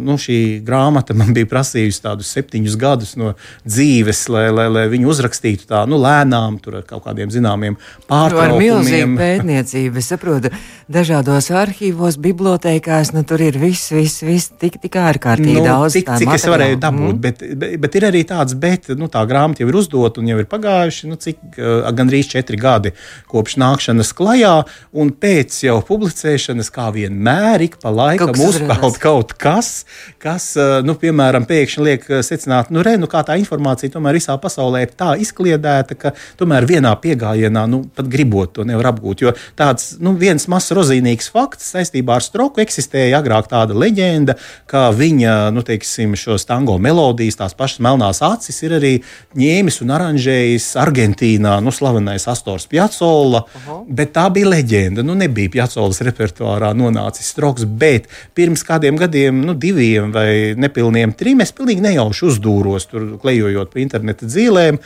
nu, 0.00 0.18
šī 0.20 0.60
grāmata 0.66 1.16
man 1.16 1.32
bija 1.36 1.48
prasījusi 1.50 2.04
tādus 2.04 2.32
septiņus 2.36 2.76
gadus 2.80 3.16
no 3.20 3.34
dzīves, 3.64 4.26
lai, 4.32 4.46
lai, 4.54 4.68
lai 4.72 4.86
viņu 4.92 5.10
uzrakstītu 5.10 5.68
tā 5.70 5.84
nu, 5.90 6.00
lēnām, 6.02 6.60
tur 6.62 6.80
ar 6.80 6.86
kaut 6.88 7.04
kādiem 7.06 7.32
zināmiem 7.32 7.69
pārtraukumiem. 8.10 8.76
Ar 8.76 8.84
milzīgu 8.84 9.18
pētniecību, 9.20 10.00
es 10.00 10.10
saprotu, 10.14 10.52
dažādos 10.90 11.50
arhīvos, 11.54 12.16
bibliotekās, 12.20 13.12
nu, 13.14 13.22
tur 13.26 13.42
ir 13.44 13.56
viss, 13.60 13.92
viss, 13.94 14.22
viss 14.26 14.50
tik, 14.58 14.80
tik 14.82 14.96
ārkārtīgi 14.98 15.60
nu, 15.60 15.66
daudz. 15.66 15.94
Tik, 15.94 16.08
cik 16.08 16.26
materiālu. 16.26 16.38
es 16.38 16.46
varēju 16.50 16.78
dabūt, 16.82 17.12
mm. 17.14 17.20
bet, 17.22 17.44
bet, 17.60 17.76
bet 17.84 17.98
ir 18.00 18.06
arī 18.08 18.22
tāds, 18.26 18.56
bet 18.58 18.90
nu, 18.98 19.06
tā 19.12 19.22
grāmata 19.30 19.62
jau 19.62 19.70
ir 19.70 19.78
uzdota 19.78 20.22
un 20.22 20.30
jau 20.32 20.38
ir 20.42 20.48
pagājuši, 20.50 21.10
nu, 21.10 21.18
cik 21.20 21.60
uh, 21.60 21.90
gandrīz 21.94 22.30
četri 22.32 22.58
gadi 22.60 22.92
kopš 23.30 23.56
nākšanas 23.62 24.10
klajā, 24.18 24.54
un 24.98 25.12
pēc 25.22 25.60
jau 25.68 25.76
publicēšanas, 25.86 26.72
kā 26.74 26.88
vienmēr, 26.96 27.66
ik 27.68 27.78
pa 27.82 27.94
laikam 27.94 28.34
uzpeld 28.34 28.98
kaut 29.02 29.36
kas, 29.38 29.84
kas, 30.22 30.50
uh, 30.58 30.80
nu, 30.86 30.96
piemēram, 30.98 31.46
pēkšņi 31.50 31.86
liek 31.86 32.10
secināt, 32.26 32.74
nu, 32.74 32.82
re, 32.86 32.96
nu, 32.98 33.10
kā 33.10 33.22
tā 33.26 33.38
informācija 33.38 33.94
tomēr 33.94 34.18
visā 34.18 34.34
pasaulē 34.42 34.82
ir 34.88 34.96
tā 34.98 35.14
izkliedēta, 35.22 35.98
ka 36.00 36.14
tomēr 36.40 36.66
vienā 36.66 36.96
piegājienā, 36.98 37.66
nu, 37.70 37.84
pat 37.94 38.10
gribot 38.10 38.56
to 38.58 38.66
nevar 38.66 38.90
apgūt. 38.90 39.22
Jo 39.22 39.36
tāds, 39.58 39.92
nu, 40.02 40.16
viens 40.18 40.50
mazs 40.50 40.79
rozīnīgs 40.80 41.30
fakts 41.32 41.70
saistībā 41.74 42.16
ar 42.18 42.24
stroku 42.24 42.62
eksistēja 42.64 43.20
agrāk 43.20 43.50
tāda 43.50 43.76
leģenda, 43.76 44.36
ka 44.70 44.88
viņa, 44.96 45.34
nu, 45.54 45.64
teiksim, 45.66 46.16
šos 46.18 46.46
tango 46.48 46.76
melodijas, 46.82 47.38
tās 47.40 47.56
pašas 47.58 47.82
melnās 47.84 48.22
acis 48.24 48.62
ir 48.64 48.76
arī 48.78 48.92
ņēmis 49.38 49.80
un 49.84 49.94
aranžējis 49.96 50.70
Argentīnā, 50.80 51.58
nu, 51.64 51.72
slavenais 51.74 52.26
Astors 52.30 52.66
Piacola, 52.70 53.44
uh 53.44 53.66
-huh. 53.66 53.84
bet 53.88 54.14
tā 54.16 54.26
bija 54.32 54.48
leģenda. 54.48 55.04
Nu, 55.06 55.14
nebija 55.14 55.50
Piacolas 55.50 56.00
repertuārā 56.06 56.72
nonācis 56.74 57.30
stroks, 57.34 57.64
bet 57.64 58.08
pirms 58.34 58.64
kādiem 58.64 58.98
gadiem, 58.98 59.44
nu, 59.46 59.54
diviem 59.54 60.12
vai 60.12 60.54
nepilniem 60.56 61.12
trim, 61.12 61.40
es 61.40 61.52
pilnīgi 61.52 61.84
nejauši 61.84 62.26
uzdūros 62.26 62.88
tur 62.90 63.18
klejojot 63.20 63.72
pa 63.72 63.80
interneta 63.80 64.26
dzīvēm, 64.26 64.78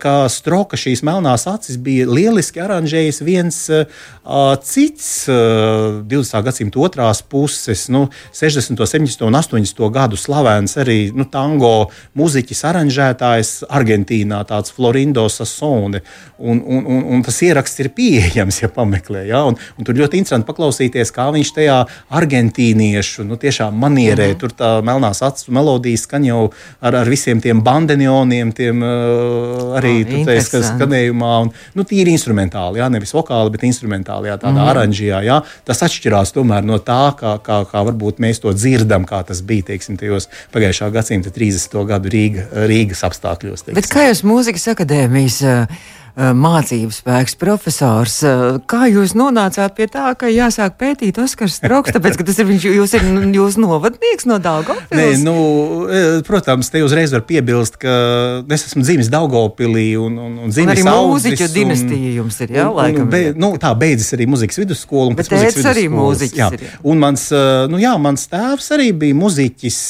kā 0.00 0.16
stroka 0.28 0.76
šīs 0.76 1.02
melnās 1.06 1.46
acis 1.48 1.78
bija 1.80 2.06
lieliski 2.08 2.60
aranžējis 2.60 3.22
viens 3.24 3.60
uh, 3.72 3.86
cits 4.62 5.05
uh, 5.30 6.02
20. 6.06 6.42
gadsimta 6.46 6.80
otrās 6.82 7.22
puses, 7.22 7.86
nu, 7.92 8.06
60., 8.32 8.80
70. 8.86 9.24
un 9.26 9.38
80. 9.38 9.82
gadu 9.92 10.18
slavens 10.20 10.76
arī 10.80 11.10
nu, 11.16 11.26
tango 11.30 11.88
mūziķis, 12.18 12.62
aranžētājs 12.70 13.52
Argentīnā, 13.68 14.42
tāds 14.48 14.74
Florindo 14.74 15.26
Sasone. 15.32 16.02
Un, 16.36 16.60
un, 16.60 16.84
un, 16.84 17.04
un 17.16 17.22
tas 17.24 17.38
ieraksts 17.46 17.80
ir 17.84 17.90
pieejams, 17.96 18.60
ja 18.62 18.70
pameklē. 18.72 19.24
Ja? 19.30 19.44
Un, 19.48 19.56
un 19.78 19.88
tur 19.88 19.96
ļoti 19.96 20.20
interesanti 20.20 20.48
paklausīties, 20.48 21.12
kā 21.14 21.28
viņš 21.34 21.52
tajā 21.56 21.78
argentīniešu 22.20 23.24
nu, 23.26 23.38
manierē, 23.72 24.32
-hmm. 24.32 24.40
tur 24.40 24.52
tā 24.52 24.70
melnās 24.84 25.22
acu 25.22 25.52
melodijas 25.52 26.06
skan 26.06 26.24
jau 26.24 26.50
ar, 26.80 26.94
ar 27.02 27.08
visiem 27.08 27.40
tiem 27.40 27.62
bandenioniem, 27.64 28.52
tiem 28.52 28.82
uh, 28.82 29.76
arī 29.78 29.94
oh, 30.04 30.10
skanējumā. 30.42 31.32
Un, 31.46 31.52
nu, 31.74 31.84
tīri 31.88 32.14
instrumentāli, 32.16 32.80
jā, 32.80 32.88
nevis 32.92 33.14
vokāli, 33.16 33.52
bet 33.54 33.66
instrumentālajā 33.68 34.38
tādā 34.42 34.62
mm. 34.62 34.72
Oranžijā. 34.96 35.20
Jā, 35.24 35.42
tas 35.64 35.82
atšķirās 35.82 36.34
no 36.64 36.78
tā, 36.78 37.14
kā, 37.18 37.38
kā, 37.42 37.64
kā 37.68 37.82
varbūt 37.84 38.18
mēs 38.18 38.40
to 38.40 38.52
dzirdam, 38.52 39.04
kā 39.06 39.22
tas 39.24 39.42
bija 39.42 39.72
teiksim, 39.72 39.96
tajos 39.96 40.28
pagājušā 40.52 40.90
gadsimta 40.92 41.30
30. 41.30 41.86
gadu 41.86 42.08
Rīga, 42.08 42.48
Rīgas 42.66 43.04
apstākļos. 43.04 43.66
Teiksim. 43.66 43.76
Bet 43.76 43.90
kā 43.90 44.08
jūs 44.08 44.24
mūzikas 44.24 44.68
akadēmijas? 44.74 45.42
Uh, 45.42 45.94
Eh, 46.16 46.30
mācību 46.32 46.94
spēks, 46.96 47.34
profesors. 47.36 48.14
Eh, 48.24 48.56
kā 48.64 48.86
jūs 48.88 49.12
nonācāt 49.12 49.74
pie 49.76 49.84
tā, 49.84 50.14
ka 50.16 50.30
jāsāk 50.32 50.78
pētīt 50.80 51.18
Oskars 51.20 51.58
Stroks, 51.58 51.92
tāpēc, 51.92 52.14
ka 52.16 52.24
tas 52.24 52.38
ir 52.40 52.46
viņš, 52.48 52.62
jūs 52.72 52.94
ir 52.96 53.02
jūs 53.36 53.58
novadnieks 53.60 54.24
no 54.24 54.38
Daugavpils? 54.40 54.96
Nē, 54.96 55.10
nu, 55.20 55.34
eh, 55.92 56.22
protams, 56.24 56.70
te 56.72 56.80
uzreiz 56.80 57.12
var 57.12 57.20
piebilst, 57.28 57.76
ka 57.82 57.96
es 58.48 58.64
esmu 58.64 58.80
dzimis 58.86 59.10
Daugavpilī 59.12 59.84
un, 60.00 60.16
un, 60.16 60.38
un 60.46 60.54
dzimis 60.54 60.64
un 60.64 60.72
arī 60.72 60.86
mūziķu 60.88 61.50
dinastija 61.52 62.14
jums 62.14 62.40
ir, 62.46 62.56
jā, 62.62 62.64
un, 62.64 62.78
laikam. 62.80 63.04
Un, 63.04 63.12
be, 63.12 63.20
nu, 63.36 63.52
tā 63.60 63.74
beidzas 63.76 64.16
arī 64.16 64.24
muzikas 64.32 64.56
vidusskola. 64.62 65.12
Bet 65.20 65.28
tēvs 65.28 65.68
arī 65.68 65.84
mūziķis 65.92 66.40
jā. 66.40 66.48
ir. 66.56 66.64
Jā. 66.64 66.80
Un 66.80 67.04
mans, 67.04 67.26
nu 67.68 67.82
jā, 67.84 67.92
mans 68.00 68.24
tēvs 68.32 68.70
arī 68.78 68.88
bija 69.04 69.20
muziķis, 69.20 69.82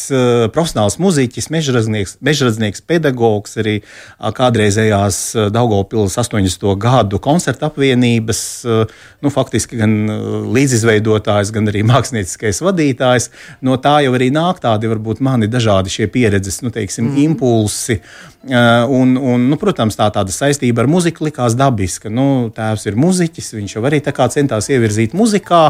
profesionāls 0.50 0.98
muziķis, 1.06 1.50
mežraznieks, 1.54 2.18
mežraznieks 2.18 2.82
pedagogs, 2.82 3.54
arī 3.62 3.78
kādreizējās 4.18 5.22
Daugavpils 5.54 6.15
80. 6.22 6.76
gadu 6.80 7.18
koncerta 7.22 7.70
apvienības, 7.70 8.40
eh, 8.64 8.94
nu, 9.24 9.32
faktiski 9.32 9.78
gan 9.80 9.94
eh, 10.10 10.22
līdzizveidotājs, 10.56 11.52
gan 11.54 11.70
arī 11.72 11.84
mākslinieckais 11.86 12.62
vadītājs. 12.66 13.30
No 13.66 13.78
tā 13.82 13.98
jau 14.04 14.14
arī 14.18 14.30
nāk 14.34 14.60
tādi 14.64 14.90
varbūt 14.90 15.22
mani 15.24 15.50
dažādi 15.50 15.92
šie 15.92 16.10
pieredzes, 16.12 16.62
nu, 16.66 16.72
teiksim, 16.74 17.10
mm. 17.12 17.22
impulsi. 17.24 18.00
Eh, 18.46 18.84
un, 18.88 19.16
un, 19.16 19.48
nu, 19.50 19.58
protams, 19.58 19.96
tā 19.98 20.06
tāda 20.14 20.34
saistība 20.34 20.84
ar 20.84 20.90
muziku 20.90 21.26
likās 21.26 21.56
dabiska. 21.58 22.12
Nu, 22.12 22.52
tēvs 22.54 22.86
ir 22.86 22.98
muziķis, 23.00 23.54
viņš 23.56 23.76
jau 23.78 23.86
arī 23.88 24.02
centās 24.06 24.70
ievirzīt 24.70 25.14
muzikā, 25.16 25.62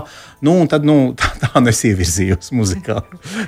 nu, 0.44 0.58
un 0.60 0.68
tad 0.68 0.84
nu, 0.84 1.14
tā, 1.16 1.30
tā 1.42 1.62
nu 1.62 1.70
es 1.72 1.82
ievirzījos 1.86 2.52
muzikā. 2.56 3.00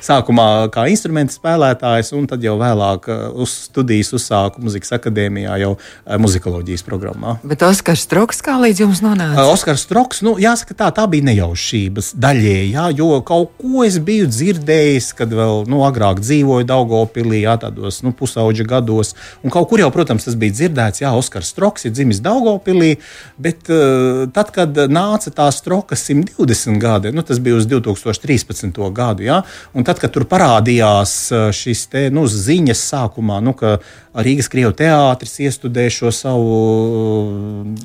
Sākumā 0.05 0.69
kā 0.75 0.87
instrumenta 0.93 1.35
spēlētājs, 1.35 2.13
un 2.17 2.27
tad 2.31 2.45
jau 2.45 2.57
vēlāk 2.61 3.09
uz 3.39 3.55
studijas 3.69 4.13
uzsāku 4.17 4.63
muzikas 4.65 4.95
akadēmijā 4.99 5.59
jau 5.63 5.75
muzikoloģijas 6.21 6.85
programmā. 6.87 7.39
Bet 7.47 7.63
Oskars 7.67 8.07
Stroks 8.07 8.43
kā 8.45 8.57
līdz 8.63 8.85
jums 8.85 9.03
nonāca? 9.05 9.47
Oskars 9.53 9.85
Stroks, 9.87 10.23
nu, 10.27 10.37
jāsaka 10.41 10.77
tā, 10.79 10.91
tā 10.97 11.05
bija 11.11 11.29
nejaušības 11.31 12.13
daļēji, 12.21 12.73
jā, 12.75 12.87
jo 12.99 13.11
kaut 13.27 13.55
ko 13.61 13.85
es 13.87 13.99
biju 14.03 14.29
dzirdējis, 14.31 15.11
kad 15.19 15.33
vēl 15.35 15.65
nu, 15.71 15.83
agrāk 15.87 16.23
dzīvoju 16.25 16.69
Daugopilī, 16.69 17.43
jā, 17.45 17.59
tādos 17.63 18.01
nu, 18.05 18.13
pusauģa 18.17 18.67
gados, 18.69 19.15
un 19.43 19.55
kaut 19.55 19.69
kur 19.71 19.83
jau, 19.83 19.91
protams, 19.95 20.29
tas 20.29 20.39
bija 20.39 20.57
dzirdēts, 20.57 21.03
jā, 21.05 21.13
Oskars 21.19 21.53
Stroks 21.55 21.89
ir 21.89 21.95
dzimis 21.97 22.23
Daugopilī, 22.25 22.95
bet 23.41 23.71
uh, 23.73 24.27
tad, 24.35 24.53
kad 24.55 24.77
nāca 24.91 25.33
tā 25.35 25.49
Stroka 25.55 25.99
120 25.99 26.81
gadi, 26.83 27.13
nu, 27.15 27.25
tas 27.27 27.41
bija 27.43 27.59
uz 27.59 27.69
2013. 27.85 28.83
gadu, 28.95 29.25
jā, 29.27 29.41
un 29.75 29.87
tad, 29.87 30.01
kad 30.03 30.13
tur 30.15 30.27
parādījās 30.29 31.15
šis 31.57 31.87
te, 31.93 32.05
nu, 32.15 32.27
ziņas 32.29 32.85
sākumā, 32.93 33.41
nu, 33.45 33.55
ka 33.59 33.79
Rīgas 34.19 34.49
Krievu 34.51 34.73
teātris 34.77 35.37
iestudē 35.45 35.87
šo 35.93 36.11
savu 36.15 36.57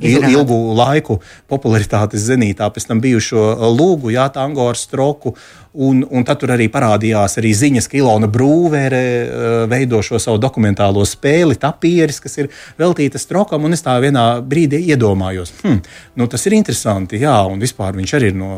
il, 0.01 0.23
ilgu 0.31 0.57
laiku 0.77 1.19
popularitātes 1.51 2.25
zenītā, 2.29 2.69
pēc 2.73 2.89
tam 2.89 3.03
bijušo 3.03 3.43
lūgu, 3.75 4.13
jā, 4.15 4.29
tango 4.33 4.69
ar 4.71 4.79
stroku. 4.79 5.35
Un, 5.73 6.03
un 6.05 6.21
tad 6.21 6.37
tur 6.37 6.51
arī 6.53 6.67
parādījās 6.69 7.39
arī 7.41 7.49
ziņas, 7.57 7.87
ka 7.89 7.97
Ilona 7.97 8.27
Brūvere 8.29 9.01
uh, 9.01 9.53
veido 9.71 10.03
šo 10.05 10.19
savu 10.21 10.37
dokumentālo 10.37 11.01
spēli, 11.09 11.57
tapieris, 11.57 12.19
kas 12.21 12.37
ir 12.37 12.51
veltīta 12.77 13.17
strokam. 13.17 13.65
Un 13.65 13.73
es 13.73 13.81
tā 13.81 13.95
vienā 14.03 14.27
brīdī 14.45 14.83
iedomājos, 14.93 15.55
hm, 15.63 15.79
nu, 16.21 16.29
tas 16.29 16.45
ir 16.45 16.59
interesanti. 16.59 17.17
Jā, 17.23 17.39
un 17.49 17.57
vispār 17.63 17.97
viņš 17.97 18.13
arī 18.19 18.29
ir 18.29 18.37
no, 18.37 18.51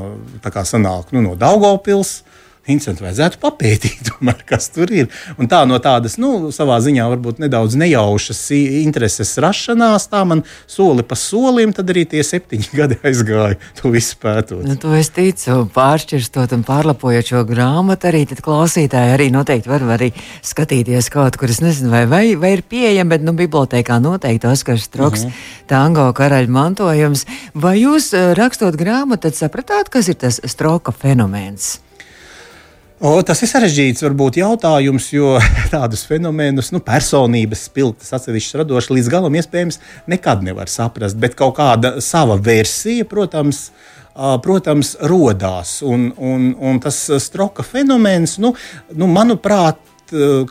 sanāk, 0.43 1.15
nu, 1.15 1.23
no 1.23 1.39
Daugopils. 1.39 2.17
Interesanti, 2.65 3.03
vajadzētu 3.05 3.37
papētīt, 3.43 3.99
tomēr, 4.09 4.39
kas 4.49 4.71
tur 4.73 4.89
ir. 4.89 5.09
Un 5.37 5.49
tā 5.49 5.59
no 5.69 5.77
tādas, 5.83 6.15
nu, 6.21 6.49
savā 6.55 6.79
ziņā 6.81 7.05
varbūt 7.11 7.43
nedaudz 7.43 7.77
nejaušas 7.77 8.41
intereses 8.55 9.35
rašanās, 9.41 10.07
tā 10.09 10.23
man 10.25 10.41
soli 10.65 11.05
pa 11.05 11.17
solim, 11.19 11.75
tad 11.77 11.93
arī 11.93 12.07
tie 12.09 12.23
septiņi 12.25 12.71
gadi 12.79 12.97
aizgāja 13.05 13.59
to 13.77 13.93
visu 13.93 14.17
pētot. 14.21 14.63
Nu, 14.65 14.79
to 14.81 14.95
es 14.97 15.11
ticu, 15.13 15.59
pāršķirstot 15.75 16.57
un 16.57 16.65
pārlapojot 16.65 17.31
šo 17.35 17.43
grāmatu, 17.45 18.09
arī 18.09 18.25
klausītāji 18.33 19.13
arī 19.13 19.29
noteikti 19.33 19.69
var 19.69 19.85
arī 19.99 20.09
skatīties 20.45 21.11
kaut 21.13 21.37
kur, 21.37 21.53
es 21.53 21.61
nezinu, 21.61 21.93
vai, 21.93 22.03
vai, 22.09 22.23
vai 22.39 22.55
ir 22.57 22.65
pieejama, 22.65 23.13
bet, 23.13 23.29
nu, 23.29 23.37
bibliotekā 23.37 24.01
noteikti 24.01 24.49
Oskars 24.49 24.89
Stroks, 24.89 25.21
uh 25.21 25.29
mhm. 25.29 25.37
-huh. 25.37 25.69
tango 25.69 26.09
karaļa 26.17 26.49
mantojums. 26.49 27.25
Vai 27.53 27.77
jūs 27.83 28.13
eh, 28.17 28.33
rakstot 28.33 28.73
grāmatu, 28.75 29.29
tad 29.29 29.37
sapratāt, 29.37 29.89
kas 29.89 30.09
ir 30.09 30.17
tas 30.17 30.41
Stroka 30.43 30.91
fenomens? 30.91 31.85
O, 33.03 33.17
tas 33.27 33.41
ir 33.43 33.49
sarežģīts 33.51 34.05
varbūt, 34.05 34.37
jautājums, 34.39 35.09
jo 35.11 35.33
tādus 35.73 36.05
fenomenus, 36.07 36.71
nu, 36.71 36.79
personības 36.83 37.65
spilgtas, 37.67 38.13
atsevišķas 38.15 38.61
radošas, 38.61 38.93
līdz 38.95 39.09
galam 39.11 39.35
iespējams 39.35 39.81
nekad 40.11 40.45
nevar 40.47 40.71
saprast. 40.71 41.19
Bet 41.19 41.35
kaut 41.35 41.57
kāda 41.57 41.97
sava 41.99 42.37
versija, 42.39 43.03
protams, 43.09 43.65
protams 44.45 44.93
rodās. 45.11 45.81
Un, 45.83 46.07
un, 46.15 46.53
un 46.55 46.79
tas 46.83 47.01
stroka 47.25 47.67
fenomens, 47.67 48.37
nu, 48.39 48.53
nu, 48.95 49.11
manuprāt, 49.11 49.81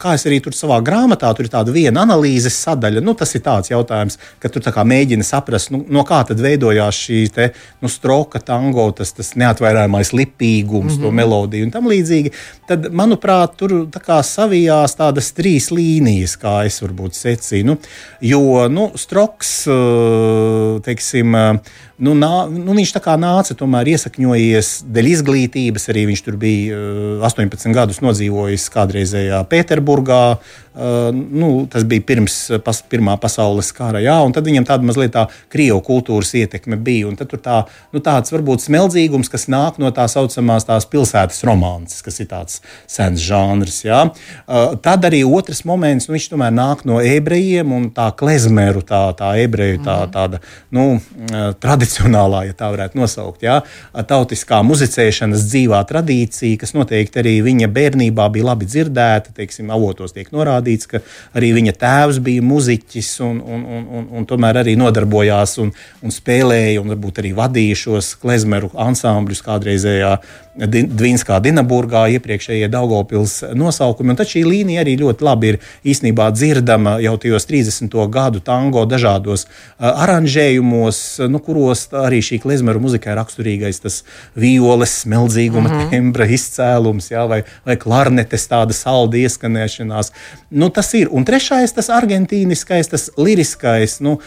kā 0.00 0.14
es 0.14 0.26
arī 0.28 0.40
tur 0.44 0.56
savā 0.56 0.80
grāmatā, 0.84 1.32
tur 1.34 1.48
ir 1.48 1.52
tāda 1.52 1.74
viena 1.74 2.04
analīzes 2.04 2.56
sadaļa. 2.64 3.02
Nu, 3.04 3.16
tas 3.18 3.34
ir 3.34 3.44
tāds 3.44 3.72
jautājums, 3.72 4.18
ka 4.42 4.48
tur 4.48 4.64
mēģina 4.64 5.26
saprast, 5.26 5.72
nu, 5.74 5.82
no 5.88 6.04
kā 6.08 6.22
tad 6.28 6.40
veidojās 6.40 7.00
šī 7.06 7.20
te, 7.34 7.50
nu, 7.82 7.90
stroka, 7.92 8.40
tango, 8.40 8.90
tas, 8.96 9.12
tas 9.12 9.34
neatvairājamais 9.40 10.12
lipīgums, 10.12 10.94
mm 10.94 10.98
-hmm. 10.98 11.02
to 11.02 11.08
mhm. 11.08 11.16
melodiju 11.16 11.64
un 11.64 11.70
tam 11.70 11.88
līdzīgi. 11.88 12.32
Tad, 12.68 12.88
manuprāt, 12.92 13.56
tur 13.56 13.86
tā 13.92 14.22
savijās 14.22 14.96
tādas 14.96 15.32
trīs 15.36 15.70
līnijas, 15.70 16.38
kā 16.40 16.64
es 16.66 16.80
varbūt 16.82 17.14
secinu. 17.14 17.64
Nu, 17.64 17.78
jo 18.20 18.68
nu, 18.68 18.90
stroks, 18.94 19.64
teiksim, 20.84 21.32
nu, 21.98 22.14
nā, 22.18 22.32
nu, 22.50 22.74
viņš 22.76 22.92
tā 22.96 23.02
kā 23.04 23.14
nāca, 23.20 23.56
tomēr 23.58 23.88
iesakņojies 23.94 24.70
dēļ 24.94 25.10
izglītības. 25.12 25.88
Arī 25.92 26.06
viņš 26.10 26.24
tur 26.26 26.38
bija 26.40 26.78
18 27.24 27.68
eh, 27.70 27.74
gadus 27.76 28.02
nodzīvojis 28.04 28.66
kādreizējā 28.74 29.40
Pēterburgā. 29.48 30.22
Nu, 30.74 31.66
tas 31.70 31.84
bija 31.86 32.02
pirms 32.02 32.34
pas, 32.64 32.80
Pirmā 32.90 33.14
pasaules 33.22 33.68
kara, 33.74 34.00
jā, 34.02 34.16
un 34.26 34.32
tad 34.34 34.46
viņam 34.48 34.64
tāda 34.66 34.86
mazliet 34.86 35.12
tā 35.14 35.24
krievu 35.52 35.78
kultūras 35.86 36.32
ietekme 36.34 36.76
bija. 36.82 37.12
Tad 37.18 37.30
tur 37.30 37.40
tā, 37.42 37.60
nu, 37.94 38.02
tāds 38.02 38.32
varbūt 38.34 38.64
smeldzīgums, 38.64 39.30
kas 39.30 39.46
nāk 39.52 39.78
no 39.82 39.92
tā 39.94 40.08
saucamās 40.10 40.66
tās 40.66 40.86
pilsētas 40.90 41.44
romances, 41.46 42.02
kas 42.02 42.18
ir 42.22 42.28
tāds 42.32 42.58
sens 42.90 43.22
žanrs. 43.22 43.84
Jā. 43.86 44.00
Tad 44.82 45.06
arī 45.06 45.22
otrs 45.26 45.62
moments, 45.68 46.08
nu, 46.08 46.16
viņš 46.16 46.26
tomēr 46.32 46.54
nāk 46.54 46.82
no 46.88 46.98
ebrejiem 46.98 47.70
un 47.74 47.86
tā 47.94 48.08
klezmeru, 48.18 48.82
tā, 48.86 49.04
tā 49.18 49.34
ebreju 49.44 49.78
tā, 49.84 49.96
mhm. 50.04 50.12
tāda 50.14 50.42
nu, 50.74 50.98
tradicionālā, 51.62 52.44
ja 52.50 52.58
tā 52.58 52.72
varētu 52.74 52.98
nosaukt, 52.98 53.46
jā, 53.46 53.60
tautiskā 54.10 54.60
muzicēšanas 54.66 55.46
dzīvā 55.52 55.84
tradīcija, 55.88 56.58
kas 56.60 56.74
noteikti 56.74 57.22
arī 57.22 57.36
viņa 57.46 57.70
bērnībā 57.74 58.28
bija 58.34 58.50
labi 58.50 58.68
dzirdēta. 58.70 59.34
Teiksim, 59.38 59.70
avotos 59.74 60.14
tiek 60.14 60.30
norādīts, 60.64 60.88
ka 60.88 61.00
arī 61.36 61.52
viņa 61.54 61.74
tēvs 61.78 62.20
bija 62.24 62.42
muziķis 62.42 63.20
un, 63.20 63.40
un, 63.40 63.64
un, 63.64 63.86
un, 63.98 64.08
un 64.18 64.26
tomēr 64.26 64.62
arī 64.62 64.76
nodarbojās 64.76 65.58
un, 65.58 65.72
un 66.02 66.10
spēlēja 66.10 66.80
un 66.80 66.92
varbūt 66.94 67.20
arī 67.22 67.34
vadīja 67.34 67.76
šos 67.76 68.14
klezmeru 68.20 68.70
ansambļus 68.74 69.44
kādreizējā 69.44 70.16
Dvīnskā, 70.54 71.40
Dienaburgā, 71.42 72.04
iepriekšējie 72.14 72.68
Daugopils 72.70 73.40
nosaukumi. 73.58 74.12
Un 74.12 74.18
tad 74.20 74.28
šī 74.30 74.44
līnija 74.46 74.84
arī 74.84 74.94
ļoti 75.00 75.26
labi 75.26 75.48
ir 75.50 75.56
īstenībā 75.90 76.28
dzirdama 76.30 77.00
jau 77.02 77.16
tajos 77.18 77.48
30. 77.50 77.96
gadu 78.14 78.38
tango 78.44 78.84
dažādos 78.86 79.48
aranžējumos, 79.82 81.00
nu, 81.26 81.40
kuros 81.42 81.88
arī 81.98 82.20
šī 82.22 82.38
klezmeru 82.44 82.82
muzikai 82.84 83.16
raksturīgais 83.18 83.82
tas 83.82 84.00
violes 84.38 84.94
smeldzīguma 85.02 85.66
mm 85.66 85.74
-hmm. 85.74 85.90
tembra 85.90 86.28
izcēlums, 86.30 87.10
jā, 87.10 87.26
vai, 87.28 87.42
vai 87.66 87.76
klarnetes 87.76 88.46
tāda 88.46 88.72
salda 88.72 89.18
ieskanēšanās. 89.18 90.12
Nu, 90.50 90.70
tas 90.70 90.94
ir. 90.94 91.08
Un 91.10 91.24
trešais, 91.24 91.72
tas 91.74 91.90
argentīniskais, 91.90 92.88
tas 92.90 93.10
liriskais, 93.18 93.98
nu, 94.00 94.18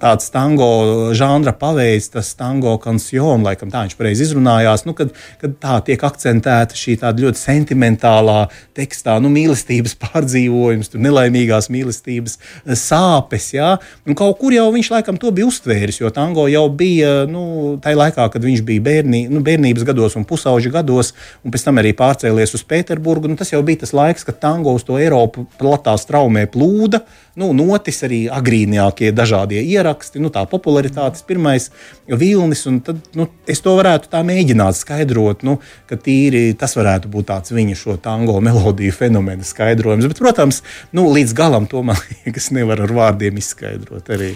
tāds 0.00 0.30
tango 0.30 1.12
žanra 1.16 1.52
paveids, 1.52 2.08
tas 2.12 2.34
tango 2.34 2.76
kansjon, 2.78 3.42
laikam 3.42 3.70
tā 3.72 3.86
viņš 3.86 3.96
pareizi 3.96 4.24
izrunājās, 4.26 4.84
nu, 4.86 4.92
kad, 4.92 5.12
kad 5.40 5.45
kad 5.46 5.56
tā 5.62 5.76
tiek 5.90 6.02
akcentēta 6.06 6.76
šī 6.76 6.96
ļoti 7.00 7.40
sentimentālā 7.40 8.46
tekstā, 8.76 9.16
nu, 9.22 9.30
mīlestības 9.32 9.96
pārdzīvojums, 10.02 10.92
nelaimīgās 10.94 11.70
mīlestības 11.72 12.38
eh, 12.38 12.74
sāpes. 12.78 13.52
Ja? 13.54 13.76
Un 14.06 14.18
kaut 14.18 14.38
kur 14.40 14.54
jau 14.54 14.66
viņš 14.74 14.90
laikam 14.94 15.20
to 15.20 15.32
bija 15.34 15.48
uztvēris, 15.50 16.00
jo 16.02 16.10
tango 16.14 16.46
jau 16.50 16.66
bija 16.68 17.24
nu, 17.30 17.76
tajā 17.82 18.00
laikā, 18.02 18.28
kad 18.32 18.46
viņš 18.46 18.64
bija 18.66 18.84
bērnī, 18.86 19.26
nu, 19.32 19.42
bērnības 19.46 19.86
gados 19.86 20.18
un 20.18 20.26
pusauģa 20.28 20.74
gados, 20.80 21.12
un 21.44 21.54
pēc 21.54 21.68
tam 21.68 21.82
arī 21.82 21.94
pārcēlies 21.96 22.56
uz 22.56 22.66
Pēterburgu. 22.66 23.30
Nu, 23.30 23.38
tas 23.38 23.52
jau 23.54 23.62
bija 23.66 23.84
tas 23.84 23.94
laiks, 23.96 24.26
kad 24.26 24.40
tango 24.42 24.74
uz 24.76 24.86
to 24.86 24.98
Eiropu 25.00 25.46
platā 25.60 25.96
straumē 26.00 26.46
plūda 26.50 27.04
nu, 27.40 27.50
notis 27.56 28.02
arī 28.06 28.24
agrīnākie 28.32 29.12
dažādie 29.16 29.62
ieraksti, 29.64 30.20
nu, 30.22 30.30
tā 30.32 30.44
popularitātes 30.50 31.24
pirmais 31.26 31.70
vilnis. 32.08 32.64
Tad, 32.86 33.00
nu, 33.18 33.28
es 33.48 33.62
to 33.64 33.76
varētu 33.78 34.10
tā 34.12 34.22
mēģināt 34.26 34.78
skaidrot, 34.78 35.44
nu, 35.46 35.58
ka 35.90 35.98
tīri 36.00 36.48
tas 36.58 36.76
varētu 36.78 37.12
būt 37.12 37.30
tāds 37.32 37.54
viņa 37.56 37.76
šo 37.78 37.98
tango 38.02 38.38
melodiju 38.44 38.94
fenomena 38.96 39.46
skaidrojums. 39.46 40.08
Bet, 40.10 40.22
protams, 40.22 40.62
nu, 40.96 41.08
līdz 41.12 41.36
galam 41.36 41.68
to 41.70 41.84
man 41.86 42.00
liekas 42.24 42.50
nevar 42.56 42.84
ar 42.86 42.96
vārdiem 42.96 43.42
izskaidrot 43.42 44.12
arī. 44.16 44.34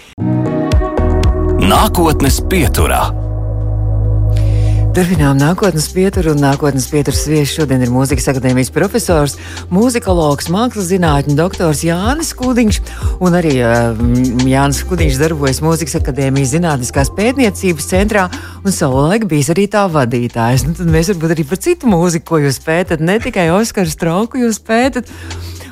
Nākotnes 1.61 2.41
pieturā. 2.51 3.20
Turpinām 4.91 5.39
nākotnes 5.39 5.85
pieturu, 5.95 6.33
un 6.35 6.41
nākotnes 6.43 6.89
pieturas 6.91 7.21
viesis 7.31 7.53
šodien 7.55 7.85
ir 7.85 7.93
mūzikas 7.95 8.25
akadēmijas 8.33 8.73
profesors, 8.75 9.37
mūzikologs, 9.71 10.49
mākslas 10.51 10.89
zinātņu 10.91 11.37
doktors 11.39 11.85
Jānis 11.87 12.33
Kudiņš, 12.35 12.81
un 13.23 13.39
arī 13.39 13.53
uh, 13.63 14.01
Jānis 14.51 14.83
Kudiņš 14.91 15.21
darbojas 15.23 15.63
mūzikas 15.63 15.95
akadēmijas 16.01 16.57
zinātniskās 16.57 17.13
pētniecības 17.15 17.87
centrā, 17.93 18.27
un 18.65 18.75
savulaik 18.75 19.29
bijis 19.31 19.53
arī 19.55 19.69
tā 19.71 19.87
vadītājs. 19.95 20.67
Nu, 20.67 20.75
tad 20.75 20.91
mēs 20.91 21.13
varbūt 21.15 21.37
arī 21.37 21.47
par 21.53 21.63
citu 21.63 21.95
mūziku, 21.95 22.27
ko 22.33 22.43
jūs 22.49 22.59
pētat, 22.67 22.99
ne 22.99 23.21
tikai 23.23 23.47
Oskaru 23.55 23.95
Strauku 23.95 24.43
jūs 24.43 24.59
pētat. 24.59 25.07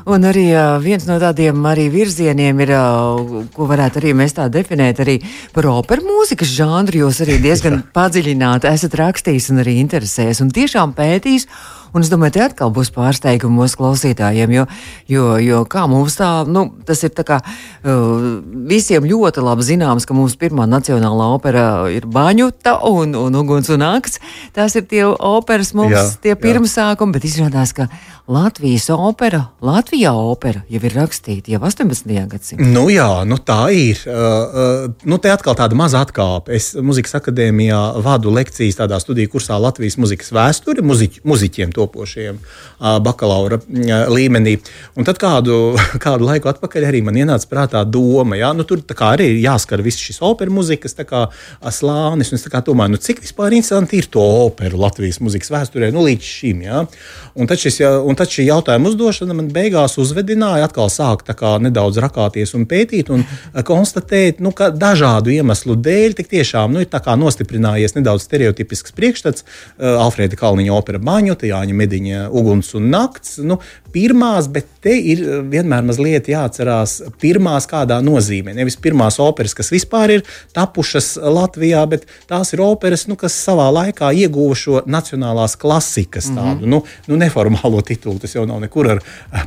Un 0.08 0.24
arī 0.24 0.46
uh, 0.54 0.78
viens 0.80 1.04
no 1.04 1.18
tādiem 1.20 1.66
virzieniem 1.92 2.60
ir, 2.64 2.70
uh, 2.72 3.42
ko 3.52 3.66
varētu 3.68 4.00
arī 4.00 4.14
mēs 4.16 4.32
tā 4.38 4.46
definēt, 4.48 5.02
arī 5.04 5.18
par 5.52 5.68
operu 5.68 6.06
mūzikas 6.06 6.48
žanru. 6.48 7.02
Jūs 7.04 7.20
arī 7.26 7.36
diezgan 7.44 7.82
padziļināti 7.92 8.70
esat 8.70 8.96
rakstījis 8.96 9.50
un 9.52 9.60
arī 9.64 9.76
interesējies 9.82 10.40
un 10.40 10.54
tiešām 10.54 10.96
pētījis. 10.96 11.48
Un 11.96 12.04
es 12.04 12.10
domāju, 12.12 12.34
te 12.36 12.42
atkal 12.44 12.72
būs 12.74 12.90
pārsteigumi 12.92 13.62
mūsu 13.62 13.78
klausītājiem, 13.80 14.52
jo, 14.52 14.64
jo, 15.08 15.28
jo 15.40 15.62
kā 15.72 15.86
mums 15.88 16.18
tā, 16.18 16.28
nu, 16.44 16.66
tas 16.84 17.00
ir 17.06 17.14
tā 17.16 17.24
kā 17.28 17.38
uh, 17.40 18.26
visiem 18.68 19.06
ļoti 19.08 19.44
labi 19.44 19.64
zināms, 19.64 20.04
ka 20.08 20.16
mūsu 20.16 20.36
pirmā 20.40 20.68
nacionālā 20.68 21.30
opera 21.36 21.64
ir 21.92 22.04
Baņuta 22.08 22.78
un, 22.88 23.16
un 23.16 23.40
Uguns 23.40 23.72
un 23.72 23.80
Nakts. 23.84 24.20
Tās 24.56 24.76
ir 24.76 24.84
tie 24.90 25.06
operas 25.08 25.72
mums, 25.76 25.96
jā, 25.96 26.04
tie 26.26 26.36
pirmsākumi, 26.36 27.16
bet 27.16 27.28
izrādās, 27.28 27.72
ka 27.76 27.88
Latvijas 28.28 28.90
opera, 28.92 29.46
Latvijā 29.64 30.10
opera 30.12 30.60
jau 30.68 30.82
ir 30.84 30.92
rakstīta 30.92 31.48
jau 31.48 31.62
18. 31.64 32.10
gadsimtā. 32.28 32.66
Nu 32.74 32.82
jā, 32.92 33.24
nu 33.24 33.38
tā 33.40 33.70
ir. 33.72 34.02
Uh, 34.04 34.18
uh, 34.20 35.06
nu 35.08 35.16
te 35.16 35.30
atkal 35.32 35.54
tāda 35.56 35.72
maza 35.78 36.02
atkāpe. 36.04 36.52
Es 36.52 36.74
muzikas 36.76 37.16
akadēmijā 37.16 37.78
vadu 38.04 38.28
lekcijas 38.36 38.76
tādā 38.82 38.98
studiju 39.00 39.32
kursā 39.32 39.56
Latvijas 39.56 39.96
muzikas 39.96 40.28
vēsture 40.36 40.84
muziķ, 40.84 41.22
muziķiem 41.24 41.72
topošiem 41.72 42.36
uh, 42.36 42.98
bakalaura 43.00 43.62
uh, 43.62 43.94
līmenī. 44.12 44.58
Un 45.00 45.08
tad 45.08 45.22
kādu, 45.24 45.56
kādu 46.04 46.28
laiku 46.28 46.52
atpakaļ 46.52 46.90
arī 46.90 47.00
man 47.08 47.16
ienāca 47.16 47.48
prātā 47.48 47.86
doma, 47.88 48.36
ja 48.36 48.52
nu, 48.52 48.68
tur 48.68 48.84
arī 49.08 49.30
ir 49.38 49.40
jāskar 49.46 49.80
viss 49.80 50.04
šis 50.04 50.20
opera 50.20 50.52
muzikas 50.52 50.98
kā, 51.00 51.24
slānis. 51.72 52.36
Es 52.36 52.44
kā, 52.44 52.60
domāju, 52.60 52.98
nu, 52.98 53.02
cik 53.08 53.24
vispār 53.24 53.56
interesanti 53.56 54.02
ir 54.04 54.12
to 54.12 54.28
operu 54.44 54.84
Latvijas 54.84 55.22
muzikas 55.24 55.48
vēsturē 55.56 55.88
nu, 55.96 56.04
līdz 56.04 56.30
šim. 56.36 56.62
Ja? 56.68 56.84
Un 57.32 57.48
tad, 57.48 57.64
šis, 57.64 57.80
un 57.80 58.17
tad 58.18 58.32
šī 58.34 58.48
jautājuma 58.48 58.90
uzdošana 58.90 59.36
man 59.36 59.50
beigās 59.54 59.98
uzvedināja 60.00 60.68
atkal 60.68 60.90
sākt 60.92 61.30
nedaudz 61.62 62.00
rakāties 62.02 62.54
un 62.58 62.66
pētīt 62.68 63.12
un 63.14 63.24
eh, 63.24 63.62
konstatēt, 63.66 64.42
nu, 64.44 64.52
ka 64.56 64.70
dažādu 64.74 65.32
iemeslu 65.34 65.76
dēļ 65.78 66.16
tik 66.18 66.30
tiešām 66.34 66.74
nu, 66.74 66.84
ir 66.84 67.18
nostiprinājies 67.18 67.96
nedaudz 67.96 68.26
stereotipisks 68.26 68.94
priekšstats. 68.96 69.44
Uh, 69.78 69.96
Alfrēda 70.02 70.36
Kalniņa 70.38 70.74
opera 70.74 71.00
Baņota, 71.02 71.48
Jāņa 71.48 71.76
Mediņa 71.78 72.24
Uguns 72.34 72.74
un 72.78 72.90
Nakts. 72.92 73.38
Nu, 73.44 73.58
pirmās, 73.94 74.48
bet 74.52 74.68
te 74.84 74.94
ir 74.96 75.22
eh, 75.22 75.40
vienmēr 75.52 75.86
mazliet 75.86 76.28
jāatcerās 76.30 76.98
pirmās 77.22 77.68
kādā 77.70 78.00
nozīmē. 78.04 78.54
Nevis 78.56 78.78
pirmās 78.80 79.18
operas, 79.22 79.54
kas 79.56 79.72
vispār 79.72 80.18
ir 80.18 80.24
tapušas 80.56 81.16
Latvijā, 81.22 81.84
bet 81.90 82.06
tās 82.30 82.52
ir 82.54 82.62
operas, 82.64 83.06
nu, 83.10 83.16
kas 83.20 83.36
savā 83.36 83.68
laikā 83.74 84.12
ieguva 84.16 84.56
šo 84.58 84.82
nacionālās 84.88 85.56
klasikas 85.60 86.30
tādu. 86.30 86.66
Mm 86.66 86.72
-hmm. 86.72 86.74
nu, 86.74 86.82
nu, 87.06 87.20
neformālo 87.20 87.82
titulu. 87.82 88.07
Tas 88.22 88.34
jau 88.36 88.46
nav 88.48 88.62
nekur 88.64 88.88
ar 88.94 89.02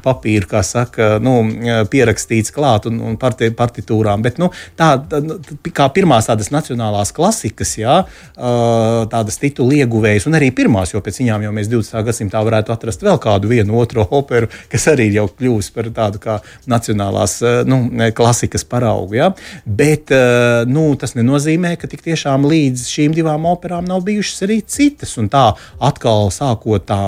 papīru, 0.06 0.45
kā 0.52 0.62
saka, 0.65 1.15
nu, 1.24 1.39
pierakstīts 1.91 2.54
klāt 2.54 2.86
un, 2.89 3.00
un 3.02 3.17
parti, 3.21 3.50
partitūrām. 3.58 4.21
Bet 4.26 4.38
nu, 4.41 4.52
tā, 4.78 4.93
nu, 5.26 5.39
kā 5.74 5.88
pirmās 5.93 6.30
tādas 6.30 6.52
nacionālās 6.54 7.13
klasikas, 7.15 7.74
jā, 7.82 7.97
tādas 9.12 9.39
titulu 9.41 9.80
ieguvējas, 9.82 10.28
un 10.30 10.38
arī 10.38 10.52
pirmās, 10.56 10.93
jo 10.93 11.02
pēc 11.04 11.21
viņām 11.24 11.47
jau 11.47 11.56
mēs 11.56 11.71
20. 11.71 12.06
gadsimtā 12.08 12.43
varētu 12.45 12.76
atrast 12.76 13.06
vēl 13.06 13.19
kādu 13.21 13.52
vienu 13.52 13.80
otru 13.82 14.06
operu, 14.06 14.52
kas 14.71 14.88
arī 14.91 15.10
jau 15.15 15.28
kļūst 15.32 15.74
par 15.76 15.89
tādu 15.95 16.21
kā 16.21 16.38
nacionālās 16.69 17.39
nu, 17.69 17.84
klasikas 18.17 18.65
paraugu. 18.67 19.17
Jā. 19.19 19.32
Bet 19.65 20.12
nu, 20.67 20.89
tas 21.00 21.15
nenozīmē, 21.17 21.76
ka 21.80 21.89
tik 21.91 22.04
tiešām 22.06 22.45
līdz 22.50 22.86
šīm 22.91 23.15
divām 23.15 23.47
operām 23.50 23.88
nav 23.88 24.04
bijušas 24.08 24.45
arī 24.47 24.60
citas. 24.67 25.15
Un 25.21 25.30
tā 25.32 25.52
atkal 25.80 26.32
sākot 26.34 26.86
tā 26.89 27.00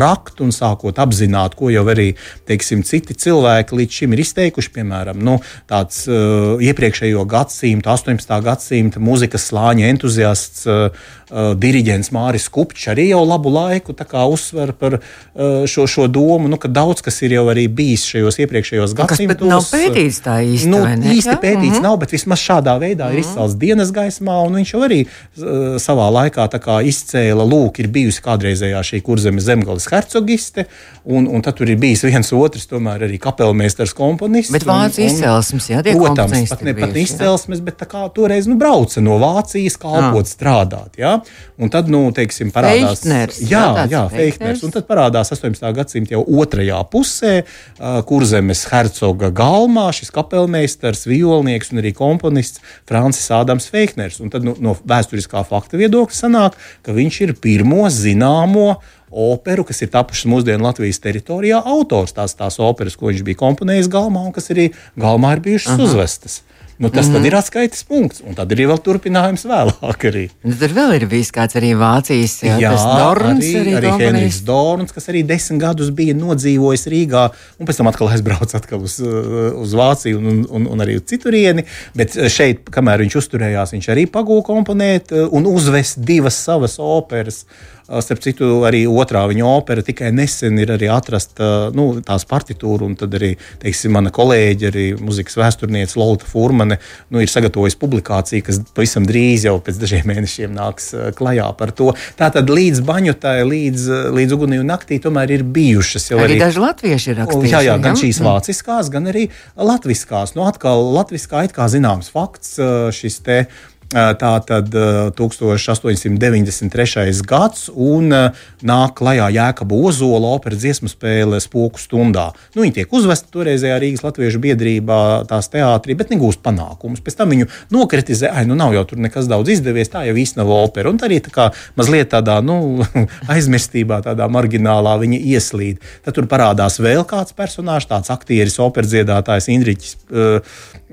rakt 0.00 0.40
un 0.44 0.52
sākot 0.54 0.87
sākot 0.88 0.98
apzināt, 1.02 1.56
ko 1.56 1.70
jau 1.70 1.84
arī 1.88 2.14
teiksim, 2.48 2.82
citi 2.82 3.14
cilvēki 3.14 3.76
līdz 3.76 3.92
šim 4.00 4.14
ir 4.14 4.22
izteikuši. 4.24 4.72
Piemēram, 4.78 5.20
nu, 5.20 5.38
tāds 5.68 6.06
uh, 6.08 6.58
iepriekšējo 6.60 7.24
gadsimtu, 7.28 7.90
18. 7.90 8.40
gadsimta 8.42 9.00
mūzikas 9.00 9.50
slāņa 9.50 9.88
entuziasts. 9.92 10.66
Uh, 10.66 10.90
uh, 11.30 11.52
diriģents 11.58 12.12
Māris 12.14 12.48
Kupčs 12.52 12.88
arī 12.92 13.08
jau 13.10 13.24
labu 13.26 13.52
laiku 13.52 13.94
uzsver 14.28 14.72
par 14.72 14.98
uh, 14.98 15.66
šo, 15.66 15.86
šo 15.86 16.06
domu, 16.06 16.48
nu, 16.48 16.56
ka 16.56 16.68
daudz 16.68 17.02
kas 17.04 17.22
ir 17.22 17.36
jau 17.38 17.46
arī 17.52 17.68
bijis 17.68 18.06
šajos 18.08 18.40
iepriekšējos 18.44 18.94
gadsimtos. 18.98 19.38
Tas 19.38 19.48
nav 19.48 19.64
pētīts 19.68 20.20
tā 20.24 20.38
īsti. 20.42 20.70
Nu, 20.72 20.82
īsti 20.84 21.36
pētīts 21.36 21.78
mm 21.78 21.78
-hmm. 21.78 21.86
nav, 21.88 21.98
bet 21.98 22.12
vismaz 22.12 22.40
šādā 22.40 22.78
veidā 22.80 23.08
mm 23.08 23.10
-hmm. 23.10 23.18
ir 23.18 23.20
mhm. 23.20 23.28
izcelts 23.28 23.54
dienas 23.54 23.92
gaismā, 23.92 24.38
un 24.46 24.54
viņš 24.60 24.74
jau 24.74 24.82
arī 24.86 25.00
uh, 25.06 25.76
savā 25.76 26.08
laikā 26.18 26.48
izcēla, 26.88 27.44
lūk, 27.44 27.80
ir 27.80 27.88
bijusi 27.88 28.22
kādreizējā 28.22 28.80
šī 28.90 29.02
kurzemes 29.02 29.44
zemgales 29.44 29.88
hercogiste, 29.90 30.64
un, 31.04 31.26
un 31.26 31.42
tad 31.42 31.56
tur 31.58 31.68
ir 31.68 31.76
bijis 31.76 32.04
viens 32.04 32.32
otrs, 32.32 32.66
tomēr 32.66 33.04
arī 33.08 33.18
kapelmeistars 33.18 33.94
komponists. 33.96 34.52
Bet 34.52 34.66
vācu 34.68 35.02
izcelsmes, 35.04 35.70
jā, 35.70 35.82
tie 35.82 35.94
protams, 35.96 36.48
pat 36.48 36.62
ne, 36.62 36.74
pat 36.74 36.94
ne 36.94 37.04
izcelsmes, 37.04 37.60
bet 37.64 37.78
tā 37.80 37.88
kā 37.90 38.04
toreiz 38.14 38.46
nu, 38.46 38.58
brauca 38.60 39.00
no 39.00 39.18
Vācijas 39.22 39.78
kalpot 39.80 40.24
ah. 40.24 40.30
strādāt. 40.30 40.98
Jā. 40.98 41.17
Un 41.58 41.72
tad, 41.72 41.88
nu, 41.92 42.04
teiksim, 42.14 42.52
parādās 42.54 43.02
Feichtners, 43.02 43.40
jā, 43.50 43.64
jā, 43.90 44.04
Feichtners. 44.12 44.62
Un 44.66 44.74
tad 44.74 44.86
parādās 44.90 45.32
18. 45.34 45.64
gadsimta 45.76 46.16
jau 46.16 46.24
otrajā 46.42 46.80
pusē, 46.92 47.34
uh, 47.44 48.00
kurzemes 48.08 48.64
hercoga 48.70 49.32
galmā 49.34 49.88
šis 49.96 50.12
kapelmeistars, 50.14 51.06
violnieks 51.10 51.72
un 51.74 51.82
arī 51.82 51.94
komponists 51.96 52.62
Francis 52.88 53.30
Ādams 53.34 53.70
Feichtners. 53.72 54.20
Un 54.24 54.32
tad 54.34 54.46
nu, 54.46 54.56
no 54.62 54.76
vēsturiskā 54.88 55.44
fakta 55.48 55.80
viedokļa 55.80 56.22
sanāk, 56.22 56.58
ka 56.86 56.94
viņš 56.96 57.20
ir 57.26 57.34
pirmo 57.42 57.86
zināmo 57.92 58.76
operu, 59.10 59.64
kas 59.64 59.82
ir 59.82 59.92
tapušas 59.92 60.28
mūsdienu 60.28 60.66
Latvijas 60.66 61.00
teritorijā, 61.04 61.60
autors 61.64 62.14
tās, 62.16 62.36
tās 62.36 62.58
operas, 62.60 62.96
ko 62.98 63.08
viņš 63.08 63.24
bija 63.26 63.40
komponējis 63.40 63.90
galmā 63.92 64.26
un 64.28 64.34
kas 64.36 64.50
arī 64.52 64.70
galmā 65.00 65.36
ir 65.36 65.44
bijušas 65.44 65.74
Aha. 65.74 65.86
uzvestas. 65.86 66.42
Nu, 66.78 66.88
tas 66.88 67.08
mm 67.08 67.14
-hmm. 67.14 67.26
ir 67.26 67.34
atskaites 67.34 67.84
punkts, 67.84 68.20
un 68.22 68.34
tad 68.38 68.52
ir 68.52 68.60
vēl 68.70 68.78
turpinājums 68.78 69.42
vēlāk. 69.44 70.04
Arī. 70.08 70.28
Nu, 70.46 70.54
tur 70.54 70.74
vēl 70.76 70.94
ir 70.94 71.06
bijis 71.10 71.32
kāds 71.34 71.56
arī 71.58 71.72
Vācijas 71.74 72.36
Dorns, 72.40 73.44
arī, 73.44 73.72
arī, 73.74 73.74
arī 73.80 73.90
Henrijs 73.98 74.40
Dorns, 74.46 74.92
kas 74.94 75.08
arī 75.08 75.24
desmit 75.26 75.60
gadus 75.60 75.90
bija 75.90 76.14
nodzīvojis 76.14 76.86
Rīgā, 76.86 77.24
un 77.58 77.66
pēc 77.66 77.76
tam 77.76 77.90
atkal 77.90 78.08
aizbraucis 78.08 78.54
atkal 78.54 78.84
uz, 78.86 79.00
uh, 79.00 79.58
uz 79.58 79.74
Vāciju 79.74 80.18
un, 80.18 80.46
un, 80.50 80.66
un 80.66 80.84
arī 80.86 81.00
citurieni. 81.00 81.64
Bet 81.94 82.14
šeit, 82.30 82.70
kamēr 82.70 83.02
viņš 83.02 83.16
uzturējās, 83.22 83.74
viņš 83.74 83.88
arī 83.88 84.06
pagūda 84.06 84.46
komponēt 84.46 85.10
uh, 85.10 85.26
un 85.32 85.50
uzvest 85.50 85.98
divas 85.98 86.38
savas 86.44 86.78
operas. 86.78 87.44
Starp 87.88 88.20
citu, 88.20 88.46
arī 88.68 88.82
otrā 88.84 89.22
viņa 89.30 89.44
opera 89.48 89.80
tikai 89.84 90.10
nesen 90.12 90.58
ir 90.60 90.74
atrasta 90.92 91.70
nu, 91.72 91.86
tās 92.04 92.26
partitūra, 92.28 92.84
un 92.84 92.96
tad 93.00 93.14
arī 93.16 93.30
teiksim, 93.62 93.94
mana 93.96 94.12
kolēģe, 94.12 94.66
arī 94.68 94.84
muzikas 95.00 95.38
vēsturniece 95.40 95.96
Lorita 95.96 96.28
Furmane, 96.28 96.76
nu, 97.08 97.22
ir 97.24 97.32
sagatavojusi 97.32 97.78
publikāciju, 97.80 98.44
kas 98.44 98.60
pavisam 98.76 99.06
drīz 99.08 99.46
jau 99.48 99.54
pēc 99.64 99.80
dažiem 99.80 100.04
mēnešiem 100.10 100.52
nāks 100.52 100.90
klajā 101.16 101.48
par 101.56 101.72
to. 101.78 101.94
Tātad 102.20 102.52
līdz 102.52 102.84
baņotai, 102.88 103.38
līdz, 103.48 103.88
līdz 104.18 104.36
ugunī 104.36 104.60
un 104.60 104.68
naktī 104.68 105.00
tomēr 105.00 105.38
ir 105.38 105.46
bijušas 105.56 106.10
jau 106.10 106.20
arī, 106.20 106.36
arī 106.36 106.44
daži 106.44 106.64
latvieši 106.66 107.16
rakstījuši. 107.22 107.54
Jā, 107.56 107.64
jā, 107.70 107.78
gan 107.88 107.96
šīs 107.96 108.20
mm. 108.20 108.28
vāciskās, 108.28 108.92
gan 108.92 109.08
arī 109.14 109.24
latviskās. 109.56 110.36
Nu, 110.36 110.44
atkal 110.50 110.84
latviskā 110.92 111.46
it 111.48 111.56
kā 111.56 111.72
zināms 111.72 112.12
fakts 112.12 112.58
šis 113.00 113.20
te 113.24 113.40
Tā 113.88 114.34
tad 114.44 114.68
1893. 115.16 117.24
gads 117.24 117.70
un 117.72 118.12
nāk 118.12 118.92
klajā 118.98 119.30
Jēkaba 119.32 119.78
Ozola 119.88 120.28
operas 120.36 120.60
dziesmu 120.60 120.92
spēle 120.92 121.40
Spoku 121.40 121.80
stundā. 121.80 122.36
Nu, 122.52 122.60
viņi 122.66 122.82
tiek 122.82 122.92
uzvesti 122.92 123.32
toreizējā 123.32 123.78
Rīgas 123.80 124.04
Latviešu 124.04 124.36
biedrībā, 124.44 125.24
tās 125.30 125.48
teātrī, 125.48 125.96
bet 125.96 126.12
negūst 126.12 126.44
panākumus. 126.44 127.00
Pēc 127.04 127.16
tam 127.16 127.32
viņu 127.32 127.46
nokritizē, 127.72 128.28
ai, 128.28 128.44
nu 128.50 128.54
nav 128.60 128.76
jau 128.76 128.84
tur 128.90 128.98
nekas 129.00 129.24
daudz 129.30 129.48
izdevies, 129.56 129.88
tā 129.88 130.04
jau 130.04 130.16
īstenībā 130.20 130.44
nav 130.44 130.68
opera. 130.68 130.92
Un 130.92 131.00
tā 131.00 131.08
arī 131.08 131.24
tā 131.24 131.32
kā 131.32 131.48
mazliet 131.78 132.12
tādā 132.12 132.44
nu, 132.44 132.84
aizmirstībā, 133.34 134.02
tādā 134.04 134.28
marginālā 134.28 134.98
viņa 135.00 135.18
ieslīd. 135.32 135.80
Tad 136.04 136.12
tur 136.18 136.26
parādās 136.28 136.76
vēl 136.82 137.08
kāds 137.08 137.32
personāžs, 137.32 137.88
tāds 137.88 138.12
aktieris, 138.12 138.60
operas 138.60 138.92
dziedātājs 138.92 139.48
Indriķis 139.56 139.96
uh, 139.96 140.00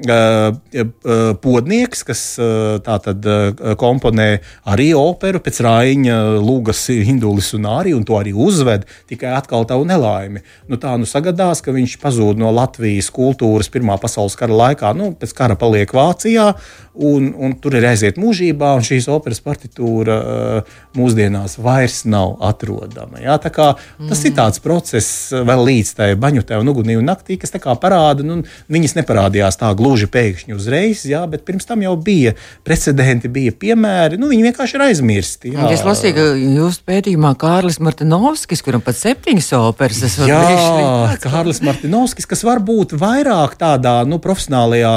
uh, 0.07 0.55
uh, 0.55 1.35
Podnieks, 1.43 2.07
kas 2.07 2.23
uh, 2.39 2.79
tā 2.85 2.97
tad 3.03 3.25
uh, 3.27 3.73
komponē 3.79 4.29
arī 4.71 4.91
operu 4.97 5.41
pēc 5.43 5.61
Raiņa, 5.65 6.17
Lūgas, 6.43 6.85
Hindulis 7.07 7.51
un 7.57 7.67
arī, 7.69 7.95
un 7.97 8.05
to 8.07 8.19
arī 8.19 8.35
uzved, 8.35 8.85
tikai 9.09 9.33
atkal 9.35 9.67
tavu 9.69 9.87
nelaimi. 9.89 10.43
Nu, 10.69 10.79
tā 10.81 10.95
nu 10.99 11.09
sagadās, 11.09 11.63
ka 11.65 11.75
viņš 11.75 11.97
pazūd 12.01 12.41
no 12.41 12.53
Latvijas 12.55 13.11
kultūras 13.13 13.71
Pirmā 13.73 13.97
pasaules 14.01 14.37
kara 14.39 14.55
laikā, 14.65 14.93
nu, 14.97 15.11
pēc 15.19 15.35
kara 15.35 15.57
paliek 15.59 15.91
Vācijā, 15.95 16.51
un, 16.95 17.33
un 17.37 17.55
tur 17.59 17.75
ir 17.75 17.85
aiziet 17.89 18.19
mūžībā, 18.19 18.71
un 18.77 18.85
šīs 18.85 19.07
operas 19.11 19.41
partitūra 19.43 20.15
uh, 20.15 20.77
mūsdienās 20.95 21.57
vairs 21.61 22.03
nav 22.07 22.37
atrodama. 22.45 23.19
Ja? 23.23 23.37
Kā, 23.45 23.73
tas 23.75 24.21
mm. 24.21 24.27
ir 24.29 24.35
tāds 24.37 24.61
process 24.63 25.33
vēl 25.35 25.65
līdz 25.69 25.93
tai 25.99 26.09
baņutai 26.19 26.59
un 26.61 26.71
ugunī 26.71 26.97
un 26.99 27.07
naktī, 27.09 27.39
kas 27.41 27.53
parāda, 27.81 28.23
nu, 28.25 28.41
viņas 28.71 28.95
neparādījās 28.99 29.59
tā 29.61 29.71
gluži 29.77 30.09
pēkšņi 30.11 30.55
uzreiz, 30.55 31.05
ja? 31.09 31.25
bet 31.29 31.45
pirms 31.47 31.67
tam 31.67 31.83
jau 31.83 31.95
bija 31.99 32.35
precedenti, 32.75 33.31
bija 33.31 33.53
piemēri, 33.55 34.19
nu, 34.19 34.29
viņi 34.31 34.49
vienkārši 34.49 34.77
ir 34.77 34.83
aizmirsti. 34.89 35.53
Jā. 35.55 35.69
Es 35.71 35.83
lasīju, 35.85 36.15
ka 36.17 36.25
jūsu 36.39 36.83
pētījumā 36.87 37.31
Kārlis 37.39 37.79
Martinovskis, 37.83 38.63
kuram 38.65 38.83
pat 38.83 38.99
septiņas 38.99 39.51
operas 39.61 40.01
Jā, 40.27 40.41
bijuši, 40.43 41.21
Kārlis 41.23 41.61
Martinovskis, 41.65 42.27
kas 42.29 42.43
varbūt 42.47 42.97
vairāk 42.99 43.55
tādā 43.61 43.97
nu, 44.09 44.19
profesionālajā 44.23 44.93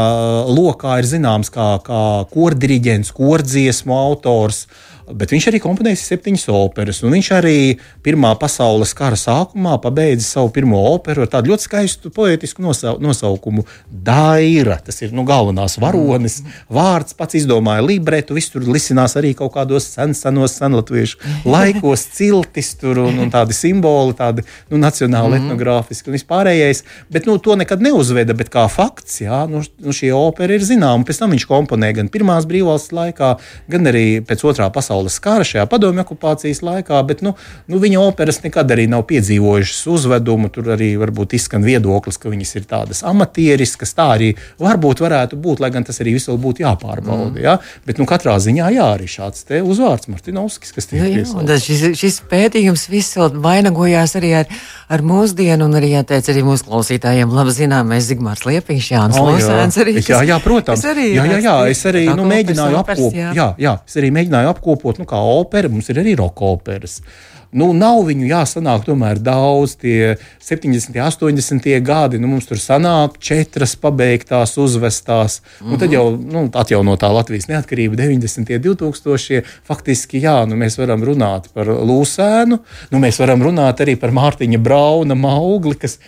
lokā 0.50 0.98
ir 1.02 1.08
zināms 1.08 1.52
kā 1.54 1.70
kā 1.86 2.04
kordiriģents, 2.34 3.14
kordziesmu 3.14 3.94
autors. 3.94 4.66
Bet 5.16 5.32
viņš 5.32 5.48
arī 5.50 5.60
komponējis 5.62 6.04
septiņas 6.10 6.46
operas. 6.52 7.00
Viņš 7.04 7.28
arī 7.38 7.58
Pirmā 8.04 8.30
pasaules 8.40 8.92
kara 8.96 9.16
sākumā 9.18 9.76
pabeidza 9.82 10.26
savu 10.26 10.50
pirmo 10.54 10.78
operu 10.92 11.24
ar 11.24 11.30
tādu 11.32 11.52
ļoti 11.52 11.66
skaistu 11.66 12.12
poetisku 12.14 12.62
nosau 12.62 12.96
nosaukumu- 13.02 13.64
Daira. 14.08 14.78
Tas 14.84 15.00
ir 15.02 15.12
nu, 15.12 15.24
galvenās 15.24 15.78
varonis. 15.80 16.42
Vārds 16.70 17.16
pats 17.16 17.34
izdomāja 17.34 17.84
libretu, 17.84 18.34
viss 18.34 18.50
tur 18.50 18.62
lisinās 18.62 19.16
arī 19.16 19.34
kaut 19.34 19.54
kādos 19.54 19.88
sen, 19.88 20.14
senos 20.14 20.58
senlatviešu 20.58 21.18
laikos, 21.54 22.06
ciltis 22.12 22.74
tur 22.78 22.98
un, 22.98 23.18
un 23.18 23.30
tādi 23.30 23.56
simboli, 23.56 24.14
tādi 24.14 24.44
nu, 24.70 24.78
nacionāli 24.78 25.38
mm. 25.38 25.42
etnogrāfiski 25.42 26.08
un 26.08 26.18
vispārējais. 26.18 26.84
Bet 27.10 27.26
nu, 27.26 27.38
to 27.38 27.56
nekad 27.56 27.80
neuzveda, 27.80 28.34
bet 28.34 28.50
kā 28.50 28.68
fakts, 28.70 29.20
jā, 29.22 29.46
nu, 29.48 29.62
nu, 29.78 29.92
šī 29.92 30.12
opera 30.12 30.54
ir 30.54 30.60
zināma. 30.60 31.04
Pēc 31.04 31.22
tam 31.22 31.30
viņš 31.34 31.46
komponēja 31.48 32.00
gan 32.00 32.08
Pirmās 32.12 32.46
brīvvalsts 32.48 32.92
laikā, 32.92 33.34
gan 33.68 33.86
arī 33.86 34.20
pēc 34.26 34.44
otrā 34.48 34.70
pasaules 34.72 34.97
pasaules 34.98 35.18
kara, 35.22 35.44
šajā 35.44 35.66
padomju 35.68 36.02
okupācijas 36.02 36.62
laikā, 36.62 37.00
bet 37.06 37.22
nu, 37.22 37.34
nu, 37.68 37.78
viņa 37.78 38.00
operas 38.00 38.42
nekad 38.42 38.70
arī 38.70 38.88
nav 38.88 39.04
piedzīvojušas 39.08 39.86
uzvedumu. 39.86 40.48
Tur 40.48 40.72
arī 40.74 40.96
varbūt 40.98 41.34
izskan 41.38 41.62
viedoklis, 41.62 42.18
ka 42.18 42.30
viņas 42.30 42.54
ir 42.56 42.66
tādas 42.68 43.02
amatieriskas. 43.06 43.94
Tā 43.94 44.08
arī 44.16 44.34
varbūt 44.58 45.02
varētu 45.04 45.36
būt, 45.38 45.60
lai 45.60 45.70
gan 45.70 45.84
tas 45.84 46.00
arī 46.00 46.16
vēl 46.18 46.38
būtu 46.38 46.64
jāpārbauda. 46.64 47.36
Mm. 47.36 47.42
Ja? 47.42 47.58
Bet 47.86 47.98
nu, 47.98 48.06
katrā 48.08 48.38
ziņā 48.42 48.72
jā, 48.74 48.88
arī 48.96 49.06
šāds 49.08 49.46
uzvārds 49.62 50.08
Martinovskis, 50.08 50.74
kas 50.74 50.90
tiek 50.90 51.04
piesaistīts. 51.04 51.68
Šis, 51.68 51.84
šis 52.00 52.20
pētījums 52.28 52.88
vēl 52.88 53.38
vainagojās 53.42 54.16
arī 54.18 54.32
ar, 54.42 54.50
ar 54.90 55.04
mūsdienu, 55.04 55.68
un 55.68 55.78
arī 55.78 55.92
jāteic 55.94 56.28
arī 56.32 56.44
mūsu 56.46 56.68
klausītājiem 56.68 57.32
labi 57.34 57.54
zināmais 57.54 58.08
Zigmārs 58.08 58.44
Liepiņš, 58.48 58.90
Jānis 58.94 59.20
oh, 59.20 59.30
Losēns. 59.30 59.78
Arī, 59.82 59.96
kas, 60.00 60.10
jā, 60.10 60.22
jā, 60.32 60.38
protams. 60.42 60.84
Arī, 60.88 61.08
jā, 61.14 61.26
jā, 61.28 61.40
jā, 61.44 61.56
es 61.72 61.84
arī 61.88 62.04
nu, 62.08 62.26
mēģināju 62.28 62.80
apkopot. 62.82 63.18
Jā, 63.36 63.48
jā, 63.60 63.74
es 63.88 63.98
arī 64.00 64.12
mēģināju 64.16 64.52
apkopot 64.52 64.87
kalpot 64.88 65.00
nu, 65.00 65.06
kā 65.08 65.18
opera, 65.20 65.68
mums 65.68 65.88
ir 65.90 66.00
arī 66.00 66.16
roka 66.16 66.46
operas. 66.48 67.00
Nu, 67.48 67.70
nav 67.72 68.02
viņu 68.04 68.26
jāsanāk 68.28 68.84
tomēr 68.84 69.20
daudz, 69.24 69.78
tie 69.80 70.16
70, 70.44 70.92
80 71.00 71.68
gadi. 71.84 72.20
Nu, 72.20 72.28
mums 72.28 72.48
tur 72.48 72.60
sanāk 72.60 73.16
četras 73.24 73.72
pabeigtās, 73.80 74.56
uzvestās. 74.60 75.40
Mm 75.60 75.66
-hmm. 75.66 75.78
tad 75.80 75.92
jau 75.92 76.04
nu, 76.16 76.50
atjaunotā 76.52 77.08
Latvijas 77.12 77.48
neatkarība 77.48 77.96
90, 77.96 78.58
2000. 78.58 79.42
Faktiski, 79.64 80.20
jā, 80.20 80.46
nu, 80.48 80.56
mēs 80.56 80.78
varam 80.78 81.04
runāt 81.04 81.48
par 81.54 81.66
Lūsēnu, 81.66 82.58
nu, 82.90 82.98
mēs 82.98 83.18
varam 83.18 83.42
runāt 83.42 83.80
arī 83.80 83.96
par 83.96 84.10
Mārtiņa 84.10 84.58
Brauna 84.58 85.14
maugli, 85.14 85.74
kas 85.74 85.98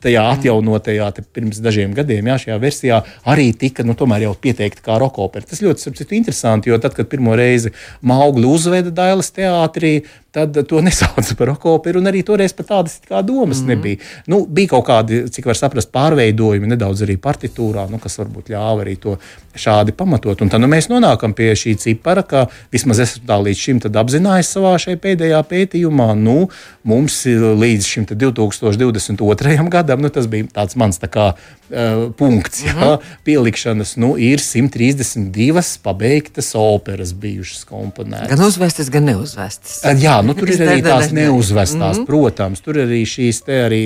tajā 0.00 0.22
mhm. 0.22 0.38
atjaunotajā 0.38 1.12
pirms 1.32 1.58
dažiem 1.58 1.94
gadiem, 1.94 2.26
jā, 2.26 2.38
šajā 2.38 2.58
versijā 2.60 3.02
arī 3.24 3.52
tika 3.52 3.82
nu, 3.82 3.94
jau 4.20 4.34
pieteikta 4.34 4.82
kā 4.82 4.98
rokopera. 4.98 5.46
Tas 5.46 5.62
ļoti 5.62 5.94
citu, 5.94 6.14
interesanti, 6.14 6.70
jo 6.70 6.78
tad, 6.78 6.94
kad 6.94 7.08
pirmo 7.08 7.36
reizi 7.36 7.72
maugli 8.00 8.46
uzveda 8.46 8.90
Dailas 8.90 9.32
teātrī, 9.32 10.02
tad 10.34 10.56
to 10.74 10.82
nesauca 10.82 11.36
par 11.38 11.52
rokoperu, 11.52 12.02
un 12.02 12.10
arī 12.10 12.24
toreiz 12.26 12.54
pat 12.56 12.70
tādas 12.72 12.98
kā 13.06 13.22
domas 13.26 13.62
mm. 13.62 13.70
nebija. 13.70 14.02
Nu, 14.30 14.42
bija 14.50 14.74
kaut 14.74 14.88
kādi, 14.88 15.22
cik 15.30 15.46
var 15.50 15.58
saprast, 15.58 15.92
pārveidojumi 15.94 16.72
nedaudz 16.74 17.04
arī 17.06 17.16
partitūrā, 17.22 17.86
nu, 17.92 18.00
kas 18.02 18.18
varbūt 18.20 18.50
ļāva 18.54 18.84
arī 18.84 18.96
to 19.00 19.16
šādi 19.54 19.94
pamatot. 19.96 20.42
Un 20.42 20.50
tad 20.50 20.62
nu, 20.62 20.70
mēs 20.70 20.90
nonākam 20.90 21.34
pie 21.36 21.52
šī 21.58 21.76
cipara, 21.80 22.24
ka 22.26 22.46
vismaz 22.74 23.02
es 23.04 23.16
tā 23.22 23.38
līdz 23.42 23.64
šim 23.66 23.82
apzinājos 23.84 24.50
savā 24.56 24.74
pēdējā 25.04 25.42
pētījumā. 25.50 26.10
Nu, 26.18 26.48
mums 26.86 27.22
līdz 27.62 27.90
šim 27.90 28.08
2022. 28.10 29.68
gadam, 29.70 30.02
nu, 30.02 30.10
tas 30.12 30.26
bija 30.30 30.50
tāds 30.58 30.78
mans 30.80 30.98
tā 31.02 31.10
kā, 31.12 31.30
uh, 31.34 32.10
punkts, 32.18 32.64
jā, 32.64 32.74
mm 32.74 32.82
-hmm. 32.82 32.98
pielikšanas, 33.24 33.96
nu, 33.96 34.16
ir 34.18 34.38
132 34.40 35.78
pabeigtas 35.82 36.54
operas 36.54 37.12
bijušas 37.12 37.64
komponētas. 37.64 38.28
Gan 38.28 38.46
uzvestas, 38.46 38.90
gan 38.90 39.04
neuzvestas. 39.04 39.82
Jā, 39.84 40.22
nu, 40.22 40.34
tur 40.34 40.50
ir 40.50 40.58
arī 40.68 40.82
tās 40.84 41.12
neuzvestās, 41.12 41.96
mm 41.96 42.02
-hmm. 42.02 42.06
protams. 42.06 42.60
Tur 42.60 42.76
ir 42.76 42.86
arī 42.86 43.02
šīs 43.08 43.42
te 43.44 43.60
arī, 43.66 43.82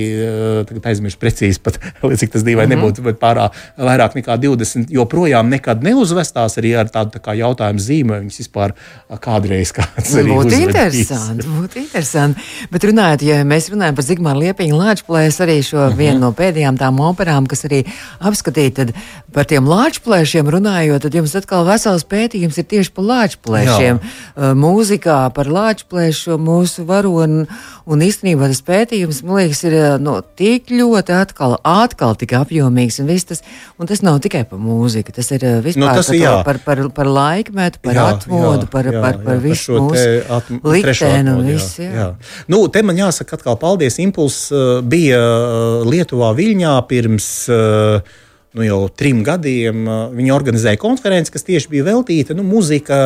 tagad 0.68 0.86
aizmirsu 0.92 1.18
precīzi, 1.18 1.60
pat, 1.62 1.78
cik 2.20 2.32
tas 2.32 2.42
dīvaini 2.42 2.74
mm 2.74 2.80
-hmm. 2.80 2.84
nebūtu, 2.84 3.02
bet 3.02 3.20
pārāk 3.20 3.50
vairāk 3.78 4.14
nekā 4.18 4.36
20 4.38 4.90
joprojām 4.90 5.48
nekad 5.48 5.82
neuzvestās 5.82 6.58
arī 6.58 6.74
ar 6.80 6.88
tādu 6.92 7.18
tā 7.18 7.34
jautājumu 7.38 7.78
zīmi, 7.78 8.10
vai 8.10 8.20
viņas 8.20 8.40
vispār 8.42 8.74
kādreiz 9.20 9.72
kāds 9.76 10.14
arī 10.14 10.34
būtu 10.34 10.60
interesanti. 10.62 11.46
Būtu 11.46 11.80
interesanti. 11.82 12.40
Bet 12.70 12.84
runājot, 12.84 13.22
ja 13.22 13.44
mēs 13.44 13.70
runājam 13.72 13.98
par 13.98 14.04
Zigmāru 14.04 14.44
Liepiņu 14.44 14.78
Lāčplēs, 14.78 15.40
arī 15.44 15.62
šo 15.62 15.76
mm 15.76 15.92
-hmm. 15.92 15.96
vienu 15.96 16.18
no 16.18 16.32
pēdējām 16.32 16.78
tām 16.78 17.00
operām, 17.00 17.46
kas 17.46 17.64
arī 17.64 17.84
apskatīja, 18.20 18.74
tad 18.74 18.92
par 19.32 19.44
tiem 19.44 19.68
Lāčplēšiem 19.68 20.50
runājot, 20.50 21.02
tad 21.02 21.14
jums 21.14 21.34
atkal 21.34 21.66
vesels 21.66 22.04
pētījums 22.04 22.58
ir 22.58 22.64
tieši 22.64 22.90
par 22.94 23.04
Lāčplēšiem. 23.04 23.98
Jā. 23.98 24.54
Mūzikā 24.54 25.18
par 25.34 25.46
Lāčplēšu 25.46 26.38
mūsu 26.68 26.84
varonu. 26.88 27.46
Un 27.88 28.02
īstenībā 28.04 28.50
tas 28.50 28.60
pētījums, 28.66 29.22
man 29.24 29.40
liekas, 29.40 29.62
ir 29.64 29.74
no, 30.04 30.18
tik 30.36 30.68
ļoti 30.68 31.14
atkal, 31.16 31.56
atkal 31.64 32.12
tik 32.20 32.34
apjomīgs. 32.36 33.00
Un, 33.00 33.08
tas, 33.30 33.40
un 33.80 33.88
tas 33.88 34.02
nav 34.04 34.20
tikai 34.24 34.44
par 34.48 34.60
mūziku, 34.60 35.14
tas 35.16 35.30
ir 35.32 35.46
vispār 35.64 35.86
nu, 35.86 35.88
tas, 35.96 36.10
par, 36.12 36.44
par, 36.44 36.60
par, 36.66 36.84
par 36.98 37.08
laikmetu, 37.08 37.80
par 37.84 37.96
jā, 37.96 38.06
atmodu, 38.12 38.66
jā, 38.66 38.70
par, 38.74 38.90
jā, 38.92 39.00
par, 39.00 39.20
par 39.24 39.38
jā, 39.38 39.44
visu 39.46 39.80
mūsu 39.80 40.60
likteni 40.68 41.36
visu. 41.48 41.86
Jā. 41.86 41.90
Jā. 41.96 42.08
Nu, 42.52 42.66
te 42.68 42.84
man 42.84 43.00
jāsaka 43.00 43.38
atkal 43.38 43.56
paldies. 43.60 43.96
Impulss 44.04 44.52
bija 44.84 45.22
Lietuvā 45.88 46.34
Viļņā 46.36 46.76
pirms 46.92 47.30
uh, 47.54 48.18
nu, 48.58 48.66
jau 48.66 48.80
trim 48.90 49.22
gadiem 49.26 49.86
viņi 50.14 50.34
organizēja 50.34 50.80
konferenci, 50.80 51.32
kas 51.34 51.46
tieši 51.46 51.70
bija 51.72 51.86
veltīta 51.92 52.36
nu, 52.36 52.44
mūzika 52.46 52.98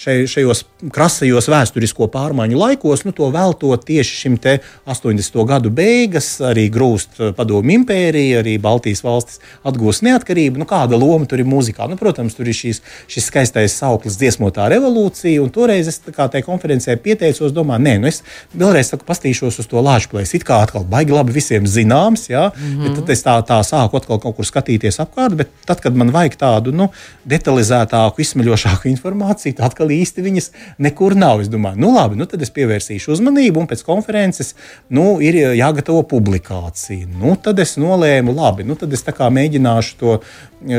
šai, 0.00 0.22
šajos 0.30 0.64
krasajos 0.94 1.48
vēsturisko 1.50 2.08
pārmaiņu 2.12 2.58
laikos, 2.58 3.04
nu, 3.06 3.14
to 3.16 3.28
veltot 3.34 3.84
tieši 3.86 4.18
šim 4.22 4.38
80. 4.42 5.38
gadu 5.48 5.70
beigas, 5.74 6.34
arī 6.42 6.68
grūst 6.72 7.20
padomu 7.36 7.74
impērija, 7.76 8.40
arī 8.42 8.56
Baltijas 8.62 9.02
valstis 9.04 9.40
atgūst 9.66 10.04
neatkarību. 10.06 10.62
Nu, 10.62 10.66
kāda 10.68 10.98
loma 10.98 11.28
tur 11.28 11.42
ir 11.42 11.48
mūzikā? 11.48 11.86
Nu, 11.90 11.98
protams, 12.00 12.36
tur 12.38 12.48
ir 12.48 12.56
šīs, 12.56 12.82
šis 13.10 13.28
skaistais 13.30 13.76
sauklis 13.78 14.18
dziesmotā 14.20 14.68
revolūcija, 14.72 15.42
un 15.42 15.52
toreiz 15.54 15.90
es 15.90 16.00
tajā 16.02 16.42
konferencē 16.46 16.96
pieteicos, 17.02 17.54
domāju, 17.54 17.86
nē, 17.86 17.96
nu 18.02 18.10
es 18.10 18.22
vēlreiz 18.54 18.92
saku, 18.92 19.06
pastīšos 19.08 19.60
uz 19.62 19.70
to 19.70 19.82
lāčplēs. 19.84 20.34
It 20.38 20.46
kā 20.48 20.62
atkal 20.64 20.86
baigi 20.88 21.14
labi 21.14 21.34
visiem 21.36 21.66
zināms, 21.68 22.28
jā, 22.30 22.48
mm 22.50 22.62
-hmm. 22.62 22.82
bet 22.82 22.98
tad 23.00 23.10
es 23.10 23.24
tā, 23.26 23.36
tā 23.46 23.60
sāku 23.66 24.00
atkal 24.00 24.18
kaut 24.22 24.36
kur 24.36 24.46
skatīties 24.46 24.91
skatīties 24.92 25.00
apkārt, 25.02 25.36
bet 25.36 25.50
tad, 25.66 25.80
kad 25.80 25.96
man 25.96 26.12
vajag 26.12 26.36
tādu 26.38 26.72
nu, 26.72 26.90
detalizētāku, 27.28 28.22
izsmeļošāku 28.22 28.90
informāciju, 28.92 29.56
tad 29.56 29.70
atkal 29.70 29.90
īsti 29.90 30.22
viņas 30.22 30.50
nekur 30.78 31.16
nav. 31.16 31.42
Es 31.42 31.48
domāju, 31.48 31.80
nu 31.80 31.92
labi, 31.94 32.18
nu 32.18 32.26
tad 32.26 32.42
es 32.42 32.52
pievērsīšu 32.52 33.12
uzmanību, 33.16 33.62
un 33.62 33.68
pēc 33.70 33.84
konferences 33.86 34.54
nu, 34.90 35.20
ir 35.20 35.38
jāgatavo 35.56 36.02
publikācija. 36.08 37.08
Nu, 37.08 37.36
tad 37.36 37.60
es 37.62 37.76
nolēmu, 37.80 38.34
labi, 38.36 38.66
nu, 38.68 38.76
tad 38.76 38.92
es 38.92 39.04
mēģināšu 39.12 39.98
to 40.00 40.18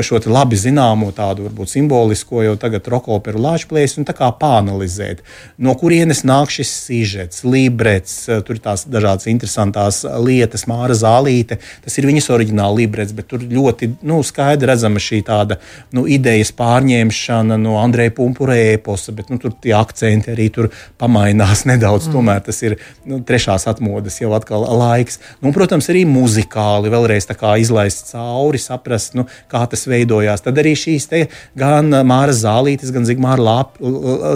šo 0.03 0.19
labi 0.31 0.57
zināmo, 0.59 1.11
tādu 1.15 1.47
varbūt 1.47 1.73
simbolisko, 1.73 2.43
jau 2.45 2.55
tagad 2.59 2.87
rokoperu 2.91 3.41
lāčplēs, 3.43 3.97
un 3.99 4.07
tā 4.07 4.15
kā 4.15 4.29
pāanalizēt, 4.39 5.23
no 5.57 5.75
kurienes 5.79 6.23
nāk 6.27 6.53
šis 6.53 6.71
sižets, 6.87 7.43
librets, 7.43 8.15
tur 8.47 8.55
ir 8.55 8.63
tās 8.63 8.85
dažādas 8.87 9.27
interesantas 9.31 10.03
lietas, 10.23 10.67
māra 10.71 10.95
zālīte, 10.95 11.59
tas 11.83 11.97
ir 11.99 12.07
viņas 12.07 12.31
oriģināla 12.33 12.79
librets, 12.79 13.15
bet 13.15 13.27
tur 13.31 13.43
ļoti 13.43 13.92
nu, 14.01 14.21
skaidri 14.25 14.69
redzama 14.69 15.01
šī 15.03 15.21
tāda 15.27 15.59
nu, 15.95 16.05
idejas 16.09 16.53
pārņemšana 16.57 17.57
no 17.61 17.77
Andreja 17.81 18.13
Pumpura 18.15 18.55
ēposa, 18.57 19.13
bet 19.15 19.29
nu, 19.31 19.39
tur 19.41 19.55
tie 19.61 19.75
akcenti 19.77 20.33
arī 20.33 20.49
tur 20.53 20.69
pamainās 21.01 21.65
nedaudz, 21.71 22.09
mm. 22.09 22.15
tomēr 22.15 22.43
tas 22.45 22.61
ir 22.65 22.77
nu, 23.09 23.21
trešās 23.25 23.67
atmodas 23.71 24.19
jau 24.21 24.33
atkal 24.37 24.65
laiks. 24.79 25.19
Nu, 25.43 25.53
protams, 25.55 25.89
arī 25.93 26.05
muzikāli 26.09 26.91
vēlreiz 26.93 27.29
izlaist 27.63 28.11
cauri, 28.11 28.59
saprast, 28.61 29.17
nu, 29.17 29.27
kā 29.51 29.63
tas 29.69 29.85
veidojās. 29.89 30.43
Tad 30.45 30.59
arī 30.61 30.73
šīs 30.79 31.07
te, 31.11 31.25
gan 31.59 31.91
Māra 32.07 32.33
Zālītes, 32.35 32.91
gan 32.93 33.07
Zigmāra, 33.07 33.43
Lāp, 33.43 33.79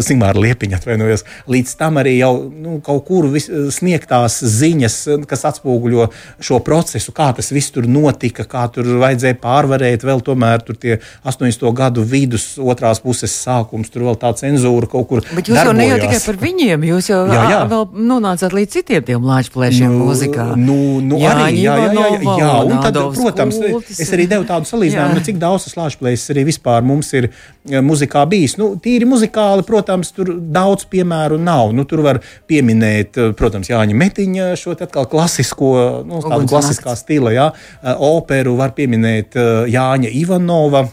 Zigmāra 0.05 0.39
Liepiņa 0.43 0.81
atvainojos. 0.81 1.25
Līdz 1.51 1.75
tam 1.79 1.99
arī 2.01 2.17
jau 2.17 2.33
nu, 2.51 2.77
kaut 2.85 3.05
kur 3.07 3.29
vis, 3.33 3.49
sniegtās 3.77 4.39
ziņas, 4.41 4.97
kas 5.29 5.45
atspoguļo 5.51 6.09
šo 6.43 6.59
procesu, 6.65 7.13
kā 7.15 7.29
tas 7.37 7.51
viss 7.53 7.73
tur 7.73 7.87
notika, 7.89 8.45
kā 8.49 8.67
tur 8.73 8.89
vajadzēja 9.01 9.39
pārvarēt. 9.47 10.05
Vēl 10.07 10.23
tomēr 10.25 10.63
tur 10.67 10.77
tie 10.79 10.99
80. 11.23 11.67
gadu 11.77 12.03
vidus, 12.07 12.53
otrās 12.59 13.01
puses 13.03 13.33
sākums, 13.33 13.91
tur 13.93 14.07
vēl 14.09 14.19
tā 14.19 14.33
cenzūra 14.37 14.89
kaut 14.91 15.09
kur. 15.09 15.23
Bet 15.31 15.49
jūs 15.49 15.57
darbojās. 15.57 15.71
jau 15.71 15.77
ne 15.77 15.87
jau 15.87 15.99
tikai 16.03 16.21
par 16.25 16.39
viņiem, 16.43 16.87
jūs 16.91 17.11
jau 17.11 17.21
jā, 17.31 17.43
jā. 17.53 17.61
vēl 17.71 17.85
nonācāt 18.11 18.55
līdz 18.57 18.77
citiem 18.77 19.05
tiem 19.07 19.27
lāčplēšiem 19.27 19.93
nu, 19.93 20.07
mūzikā. 20.07 20.47
Nu, 20.59 20.77
nu, 21.03 21.19
jā, 21.21 21.33
arī, 21.35 21.61
jā, 21.61 21.75
jā, 21.83 21.91
jā, 21.95 22.07
jā, 22.17 22.35
jā. 22.41 22.53
Un 22.67 22.81
tad, 22.83 22.99
protams, 23.15 23.59
kultis, 23.61 24.01
es 24.03 24.13
arī 24.15 24.27
devu 24.29 24.47
tādu 24.49 24.69
salīdzinājumu 24.69 25.23
cik 25.27 25.39
daudz 25.41 25.67
tas 25.67 25.77
lāčplēs 25.77 26.25
arī 26.33 26.45
vispār 26.47 26.85
mums 26.87 27.11
ir 27.17 27.29
eh, 27.29 27.79
muzikā 27.83 28.23
bijis. 28.29 28.57
Nu, 28.59 28.71
tīri 28.83 29.07
muzikāli, 29.09 29.65
protams, 29.67 30.11
tur 30.15 30.33
daudz 30.35 30.87
piemēru 30.91 31.39
nav. 31.41 31.73
Nu, 31.75 31.85
tur 31.89 32.03
var 32.05 32.21
pieminēt, 32.49 33.19
eh, 33.19 33.33
protams, 33.37 33.71
Jāņa 33.71 33.97
Metiņa 33.97 34.49
šo 34.59 34.75
klasisko, 34.77 35.71
nu, 36.07 36.21
tādu 36.25 36.49
klasiskā 36.51 36.95
stila, 36.99 37.33
jā, 37.35 37.47
eh, 37.53 37.93
operu, 38.09 38.57
var 38.59 38.75
pieminēt 38.77 39.36
Jāņa 39.71 40.11
Ivanova 40.13 40.87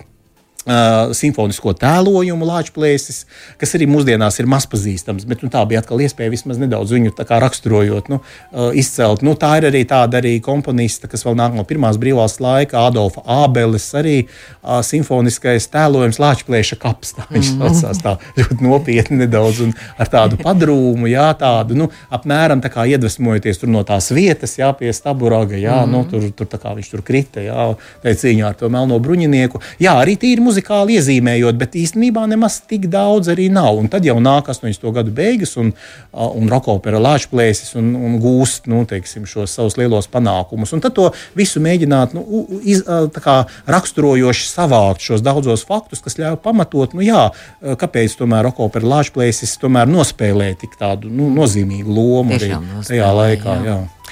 Uh, 0.65 1.11
simfonisko 1.13 1.75
tēlojumu 1.77 2.47
Latvijas, 2.49 3.27
kas 3.61 3.75
arī 3.77 3.85
mūsdienās 3.85 4.39
ir 4.41 4.47
mazpazīstams. 4.49 5.27
Bet 5.29 5.43
nu, 5.45 5.51
tā 5.53 5.61
bija 5.69 5.83
atkal 5.83 6.01
iespēja 6.01 6.33
vismaz 6.33 6.57
nedaudz 6.57 6.95
viņu 6.95 7.13
raksturojot, 7.29 8.09
nu, 8.09 8.23
uh, 8.23 8.71
izcelt. 8.73 9.21
Nu, 9.21 9.35
tā 9.37 9.59
ir 9.61 9.69
arī 9.69 9.83
tāda 9.85 10.23
arī 10.23 10.39
komponista, 10.41 11.11
kas 11.11 11.27
vēl 11.27 11.37
nāk 11.37 11.53
no 11.59 11.67
pirmās 11.69 11.99
brīvās 12.01 12.39
laika, 12.41 12.87
Adolfa 12.89 13.21
Ābeles, 13.45 13.91
arī 13.99 14.15
uh, 14.25 14.81
simfoniskais 14.81 15.69
tēlojums 15.69 16.21
Latvijas 16.23 16.73
kaps. 16.81 17.13
Tā 17.19 17.27
viņš 17.29 17.51
mm. 17.53 17.61
saucās 17.61 18.01
tā 18.01 18.17
ļoti 18.41 18.65
nopietni 18.65 19.21
nedaudz 19.21 19.61
un 19.67 19.77
ar 20.01 20.09
tādu 20.11 20.41
padrūmu, 20.41 21.11
jā, 21.13 21.27
tādu 21.45 21.77
nu, 21.77 21.91
apmēram 22.09 22.65
tā 22.65 22.73
kā 22.73 22.87
iedvesmojoties 22.89 23.61
no 23.69 23.85
tās 23.85 24.09
vietas, 24.17 24.57
jā, 24.57 24.73
pie 24.79 24.97
staburaga, 24.97 25.61
jā, 25.61 25.83
mm. 25.85 25.93
nu, 25.93 26.03
tur, 26.09 26.25
tur, 26.33 26.49
tur 26.49 26.67
viņš 26.81 26.91
tur 26.95 27.05
krita, 27.05 27.45
jā, 27.45 27.69
cīņā 28.05 28.49
ar 28.49 28.59
to 28.59 28.73
melno 28.73 28.97
bruņinieku. 29.03 29.61
Jā, 29.83 29.97
arī 30.01 30.17
tīri 30.21 30.45
muzikāli 30.55 30.99
iezīmējot, 30.99 31.59
bet 31.59 31.75
īstenībā 31.79 32.25
nemaz 32.31 32.61
tik 32.69 32.87
daudz 32.93 33.29
arī 33.33 33.49
nav. 33.53 33.77
Un 33.81 33.91
tad 33.91 34.07
jau 34.07 34.17
nāk 34.23 34.49
80. 34.53 34.87
gadu 34.95 35.13
beigas, 35.15 35.57
un, 35.61 35.73
un 36.13 36.51
rokopera 36.51 37.01
lāčplēsis 37.03 37.75
un, 37.81 37.93
un 37.99 38.19
gūst 38.23 38.69
nu, 38.71 38.85
teiksim, 38.89 39.27
šos 39.27 39.55
savus 39.59 39.79
lielos 39.81 40.09
panākumus. 40.11 40.73
Un 40.77 40.83
tad 40.85 40.95
to 40.97 41.11
visu 41.37 41.63
mēģināt 41.65 42.15
nu, 42.15 42.45
iz, 42.63 42.85
kā, 43.19 43.37
raksturojoši 43.67 44.49
savākt 44.49 45.05
šos 45.05 45.25
daudzos 45.25 45.67
faktus, 45.67 46.03
kas 46.05 46.19
ļauj 46.21 46.39
pamatot, 46.45 46.95
nu, 46.95 47.03
jā, 47.05 47.27
kāpēc 47.61 48.17
tomēr 48.21 48.47
rokopera 48.49 48.95
lāčplēsis 48.97 49.59
tomēr 49.63 49.91
nospēlē 49.91 50.53
tik 50.61 50.79
tādu 50.81 51.11
nu, 51.11 51.31
nozīmīgu 51.35 51.99
lomu 51.99 52.39
arī 52.39 52.55
tajā 52.87 53.11
laikā. 53.19 53.59
Jā. 53.65 53.75
Jā. 53.75 54.04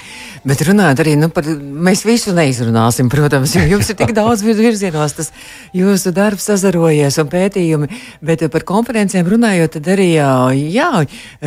Bet 0.43 0.59
runājot 0.67 0.99
arī 0.99 1.13
nu, 1.15 1.29
par, 1.31 1.45
mēs 1.87 2.01
visu 2.03 2.33
neizrunāsim, 2.35 3.07
protams, 3.11 3.53
jo 3.55 3.63
jums 3.63 3.87
ir 3.93 3.95
tik 3.99 4.11
daudz 4.19 4.41
virzienos, 4.43 5.15
tas 5.15 5.29
jūsu 5.75 6.11
darbs 6.15 6.49
sazarojies 6.49 7.15
un 7.21 7.29
pētījumi, 7.31 7.87
bet 8.19 8.43
par 8.51 8.65
konferencēm 8.67 9.29
runājot, 9.31 9.77
tad 9.77 9.87
arī, 9.95 10.09
jā, 10.73 10.89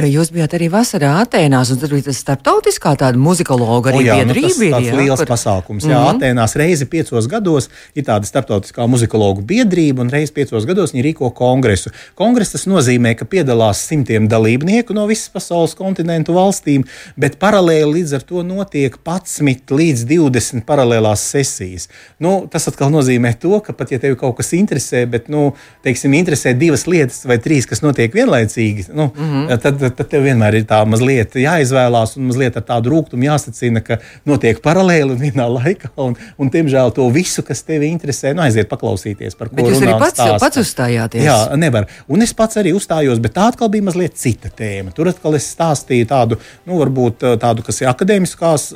jūs 0.09 0.33
bijāt 0.33 0.57
arī 0.57 0.71
vasarā 0.73 1.13
Atēnās, 1.21 1.75
un 1.75 1.81
tad 1.83 1.93
bija 1.93 2.07
tas 2.09 2.21
starptautiskā 2.25 2.95
tāda 3.03 3.21
muzikologa 3.21 3.93
arī 3.93 4.07
jā, 4.07 4.17
biedrība. 4.17 4.49
Nu, 4.57 4.71
tas 4.79 4.89
ir 4.89 4.99
liels 5.03 5.23
par... 5.23 5.31
pasākums. 5.35 5.85
Jā, 5.85 5.93
mm 5.93 6.07
-hmm. 6.07 6.17
Atēnās 6.17 6.57
reizi 6.57 6.89
piecos 6.89 7.29
gados 7.29 7.69
ir 7.95 8.05
tāda 8.09 8.25
starptautiskā 8.25 8.87
muzikologu 8.89 9.45
biedrība, 9.45 10.01
un 10.01 10.11
reizi 10.11 10.33
piecos 10.33 10.65
gados 10.65 10.95
viņi 10.95 11.05
rīko 11.11 11.31
kongresu. 11.35 11.91
Kongress 12.15 12.53
tas 12.57 12.67
nozīmē, 12.67 13.15
ka 13.15 13.25
piedalās 13.25 13.85
simtiem 13.89 14.29
dalībnieku 14.29 14.95
no 14.95 15.07
visas 15.07 15.29
pasaules 15.29 15.75
kontinentu 15.75 16.33
valstīm, 16.33 16.85
bet 17.17 17.39
paralēli 17.39 18.01
līdz 18.01 18.15
ar 18.15 18.23
to 18.23 18.43
notiek 18.43 18.86
notiek 18.87 18.99
11 19.03 19.73
līdz 19.75 20.05
20 20.07 20.65
paralēlās 20.67 21.23
sesijas. 21.33 21.89
Nu, 22.23 22.47
tas 22.51 22.69
atkal 22.69 22.91
nozīmē 22.91 23.35
to, 23.41 23.59
ka 23.61 23.73
pat 23.73 23.93
ja 23.93 23.99
tevi 23.99 24.17
kaut 24.17 24.37
kas 24.39 24.53
interesē, 24.55 25.07
bet, 25.07 25.29
nu, 25.29 25.55
teiksim, 25.83 26.15
interesē 26.15 26.55
divas 26.57 26.87
lietas 26.87 27.25
vai 27.27 27.39
trīs, 27.39 27.67
kas 27.67 27.83
notiek 27.83 28.13
vienlaicīgi, 28.15 28.89
nu, 28.93 29.11
mm 29.15 29.33
-hmm. 29.33 29.59
tad, 29.63 29.79
tad 29.97 30.09
tev 30.09 30.23
vienmēr 30.23 30.55
ir 30.55 30.65
tā 30.65 30.85
mazliet 30.87 31.35
jāizvēlās 31.35 32.17
un 32.17 32.27
mazliet 32.31 32.57
ar 32.57 32.63
tādu 32.63 32.91
rūkumu 32.91 33.27
jāsacina, 33.27 33.83
ka 33.83 33.99
notiek 34.25 34.61
paralēli 34.63 35.11
un 35.11 35.19
vienā 35.19 35.49
laikā. 35.49 35.91
Un, 35.97 36.17
un, 36.39 36.51
diemžēl, 36.51 36.93
to 36.93 37.09
visu, 37.11 37.43
kas 37.43 37.63
tevi 37.63 37.89
interesē, 37.91 38.35
nu, 38.35 38.43
aiziet 38.43 38.69
paklausīties 38.69 39.35
par 39.35 39.49
ko. 39.49 39.57
Bet 39.57 39.67
jūs 39.67 39.83
arī 39.83 39.99
pats, 39.99 40.21
pats 40.41 40.57
uzstājāties. 40.57 41.25
Jā, 41.25 41.57
nevar. 41.57 41.87
Un 42.09 42.23
es 42.23 42.35
pats 42.35 42.57
arī 42.57 42.73
uzstājos, 42.77 43.19
bet 43.19 43.35
tā 43.35 43.49
atkal 43.49 43.69
bija 43.69 43.83
mazliet 43.83 44.15
cita 44.15 44.49
tēma. 44.49 44.93
Tur 44.95 45.09
atkal 45.09 45.35
es 45.35 45.49
stāstīju 45.57 46.07
tādu, 46.07 46.39
nu, 46.67 46.79
varbūt 46.79 47.25
tādu, 47.41 47.63
kas 47.63 47.81
ir 47.81 47.89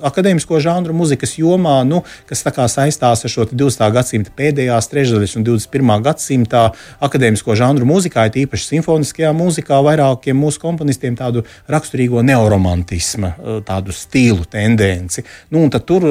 akadēmisko 0.06 0.60
žanru 0.62 0.94
mūzikas 0.96 1.36
jomā, 1.38 1.80
nu, 1.86 2.02
kas 2.28 2.44
saistās 2.44 3.24
ar 3.24 3.32
šo 3.32 3.46
20. 3.50 3.86
gadsimta 3.94 4.34
pēdējās 4.36 4.90
trešdaļas 4.92 5.36
un 5.38 5.46
21. 5.46 5.92
gadsimta 6.04 6.64
akadēmisko 7.02 7.56
žanru 7.58 7.88
mūzikā, 7.88 8.28
īpaši 8.44 8.68
simfoniskajā 8.74 9.32
mūzikā, 9.36 9.80
vairākiem 9.84 10.38
mūsu 10.38 10.62
komponistiem 10.62 11.16
tādu 11.18 11.44
raksturīgo 11.70 12.22
neoromantismu, 12.26 13.32
tādu 13.66 13.94
stilu 13.96 14.46
tendenci. 14.50 15.24
Nu, 15.50 15.66
tur 15.86 16.06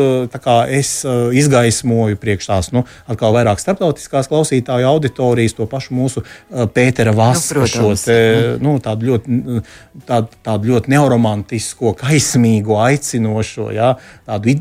es 0.69 0.99
izgaismoju 1.05 2.19
priekš 2.19 2.49
tās 2.49 2.71
nu, 2.75 2.83
atkal 3.09 3.33
vairāk 3.35 3.61
starptautiskās 3.61 4.29
klausītāju 4.31 4.87
auditorijas, 4.89 5.55
to 5.57 5.67
pašu 5.69 5.95
mūsu 5.97 6.23
Pētera 6.73 7.13
Vasa, 7.15 7.59
nu, 7.59 7.67
šo 7.69 7.93
te, 7.99 8.19
nu, 8.63 8.77
tādu, 8.83 9.11
ļoti, 9.11 9.61
tādu, 10.09 10.39
tādu 10.45 10.73
ļoti 10.73 10.93
neoromantisko, 10.93 11.93
kaismīgo, 11.99 12.79
aicinošo, 12.83 13.69
jā, 13.79 13.89
tādu 14.27 14.53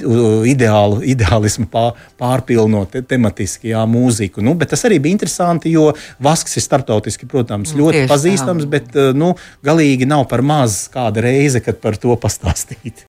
ideālu, 0.48 1.02
ideālismu 1.14 1.68
pārpilno 1.70 2.84
te, 2.90 3.02
tematiski 3.06 3.74
jā, 3.74 3.84
mūziku. 3.88 4.44
Nu, 4.44 4.54
bet 4.58 4.72
tas 4.74 4.86
arī 4.88 5.00
bija 5.02 5.18
interesanti, 5.18 5.72
jo 5.74 5.90
Vasks 6.24 6.58
ir 6.58 6.64
starptautiski, 6.64 7.28
protams, 7.30 7.74
nu, 7.74 7.84
ļoti 7.84 8.04
Tieši 8.04 8.12
pazīstams, 8.12 8.66
tā. 8.66 8.72
bet 8.78 8.98
nu, 9.18 9.34
galīgi 9.66 10.08
nav 10.08 10.26
par 10.30 10.44
maz 10.46 10.86
kāda 10.92 11.24
reize, 11.28 11.62
kad 11.64 11.82
par 11.82 11.98
to 12.00 12.16
pastāstīt. 12.20 13.06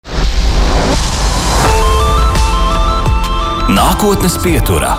Nākotnes 3.70 4.34
pieturā. 4.42 4.96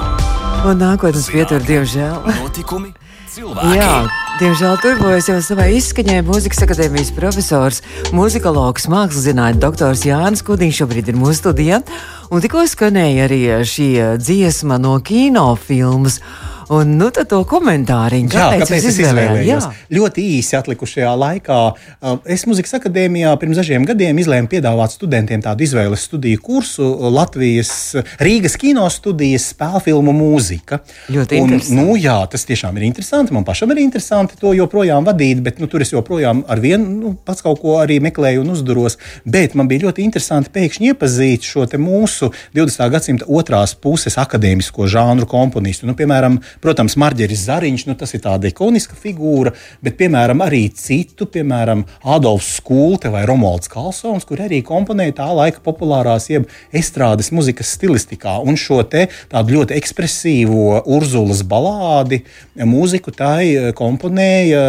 Un 0.68 0.78
nākotnes 0.78 1.26
pieturā, 1.32 1.58
diemžēl. 1.66 2.20
Notikumi, 2.36 2.92
cilvēki. 3.34 3.78
Jā, 3.78 3.94
diemžēl 4.40 4.76
turbojas 4.82 5.28
jau 5.30 5.38
savai 5.44 5.68
izskaņai 5.78 6.20
mūzikas 6.26 6.64
akadēmijas 6.66 7.12
profesors, 7.16 7.80
mūzikologs, 8.16 8.88
mākslas 8.90 9.26
zinātņu 9.28 9.62
doktors 9.62 10.04
Jānis 10.08 10.44
Kudīņš 10.46 10.82
šobrīd 10.82 11.12
ir 11.12 11.18
mūsu 11.20 11.38
studijā. 11.38 11.80
Un 12.30 12.42
tikko 12.42 12.64
skanēja 12.70 13.26
arī 13.28 13.42
šī 13.66 13.90
dziesma 14.18 14.80
no 14.82 14.96
kinofilmas. 15.04 16.20
Un 16.70 16.92
nu, 17.00 17.09
to 17.11 17.40
komentāriņu, 17.50 18.28
kāpēc, 18.30 18.61
jā, 18.61 18.62
kāpēc 18.62 18.85
es 18.87 18.98
izvēlējos? 19.02 19.64
Jā. 19.66 19.87
Ļoti 19.96 20.22
īsi 20.37 20.54
atlikušajā 20.54 21.11
laikā. 21.18 21.56
Uh, 21.98 22.20
es 22.30 22.44
Mūzikas 22.46 22.76
akadēmijā 22.78 23.33
pirms 23.42 23.59
dažiem 23.59 23.87
gadiem 23.88 24.20
izlēmu 24.22 24.46
piedāvāt 24.52 24.94
studentiem 24.94 25.42
tādu 25.42 25.66
izvēles 25.66 26.04
studiju 26.06 26.38
kursu 26.44 26.87
Latvijas 27.11 27.72
Rīgas 28.22 28.54
kino 28.61 28.85
studijas 28.92 29.48
spēļu 29.50 29.80
filmu 29.88 30.14
mūzika. 30.14 30.78
Ļoti 31.11 31.40
un. 31.42 31.56
Nu, 31.74 31.96
jā, 31.98 32.14
tas 32.30 32.46
tiešām 32.46 32.78
ir 32.78 32.87
interesanti. 32.87 33.35
Man 33.35 33.46
pašam 33.48 33.74
ir 33.74 33.83
interesanti 33.83 34.38
to 34.38 34.54
joprojām 34.54 35.09
vadīt, 35.11 35.42
bet 35.42 35.59
nu, 35.59 35.66
tur 35.70 35.83
es 35.83 35.90
joprojām 35.90 36.44
ar 36.46 36.62
vienu 36.62 36.87
nu, 37.00 37.12
pats 37.26 37.42
kaut 37.42 37.59
ko 37.64 37.80
arī 37.83 37.98
meklēju 38.06 38.44
un 38.44 38.54
uzduros. 38.54 39.00
Bet 39.26 39.59
man 39.59 39.66
bija 39.70 39.88
ļoti 39.88 40.06
interesanti 40.06 40.54
pēkšņi 40.54 40.94
iepazīt 40.94 41.50
šo 41.50 41.66
mūsu 41.83 42.30
20. 42.54 42.87
gadsimta 42.94 43.26
otrās 43.26 43.74
puses 43.74 44.14
akadēmisko 44.22 44.87
žānru 44.90 45.26
komponistu. 45.30 45.90
Nu, 45.90 45.98
piemēram, 45.98 46.38
Protams, 46.60 46.96
Marģeris 47.00 47.46
Zariņš, 47.48 47.86
nu, 47.88 47.96
tas 47.96 48.12
ir 48.12 48.20
tāda 48.24 48.50
ikoniska 48.50 48.96
figūra, 49.00 49.54
bet, 49.80 49.96
piemēram, 50.00 50.42
arī 50.44 50.66
citu, 50.76 51.24
piemēram, 51.30 51.86
Adolfs 52.04 52.50
Skulte 52.58 53.08
vai 53.12 53.22
Romualds 53.28 53.70
Kalsons, 53.72 54.26
kur 54.28 54.42
arī 54.44 54.60
komponēja 54.66 55.16
tā 55.22 55.28
laika 55.32 55.62
populārās, 55.64 56.28
jeb 56.28 56.50
estrādes 56.76 57.30
muzikas 57.32 57.72
stilistikā. 57.78 58.36
Un 58.44 58.58
šo 58.60 58.82
te 58.84 59.06
tādu 59.32 59.56
ļoti 59.56 59.78
ekspresīvo 59.78 60.82
Urzulas 60.90 61.40
balādi 61.48 62.20
mūziku 62.60 63.14
tai 63.16 63.48
eh, 63.54 63.70
komponēja 63.76 64.60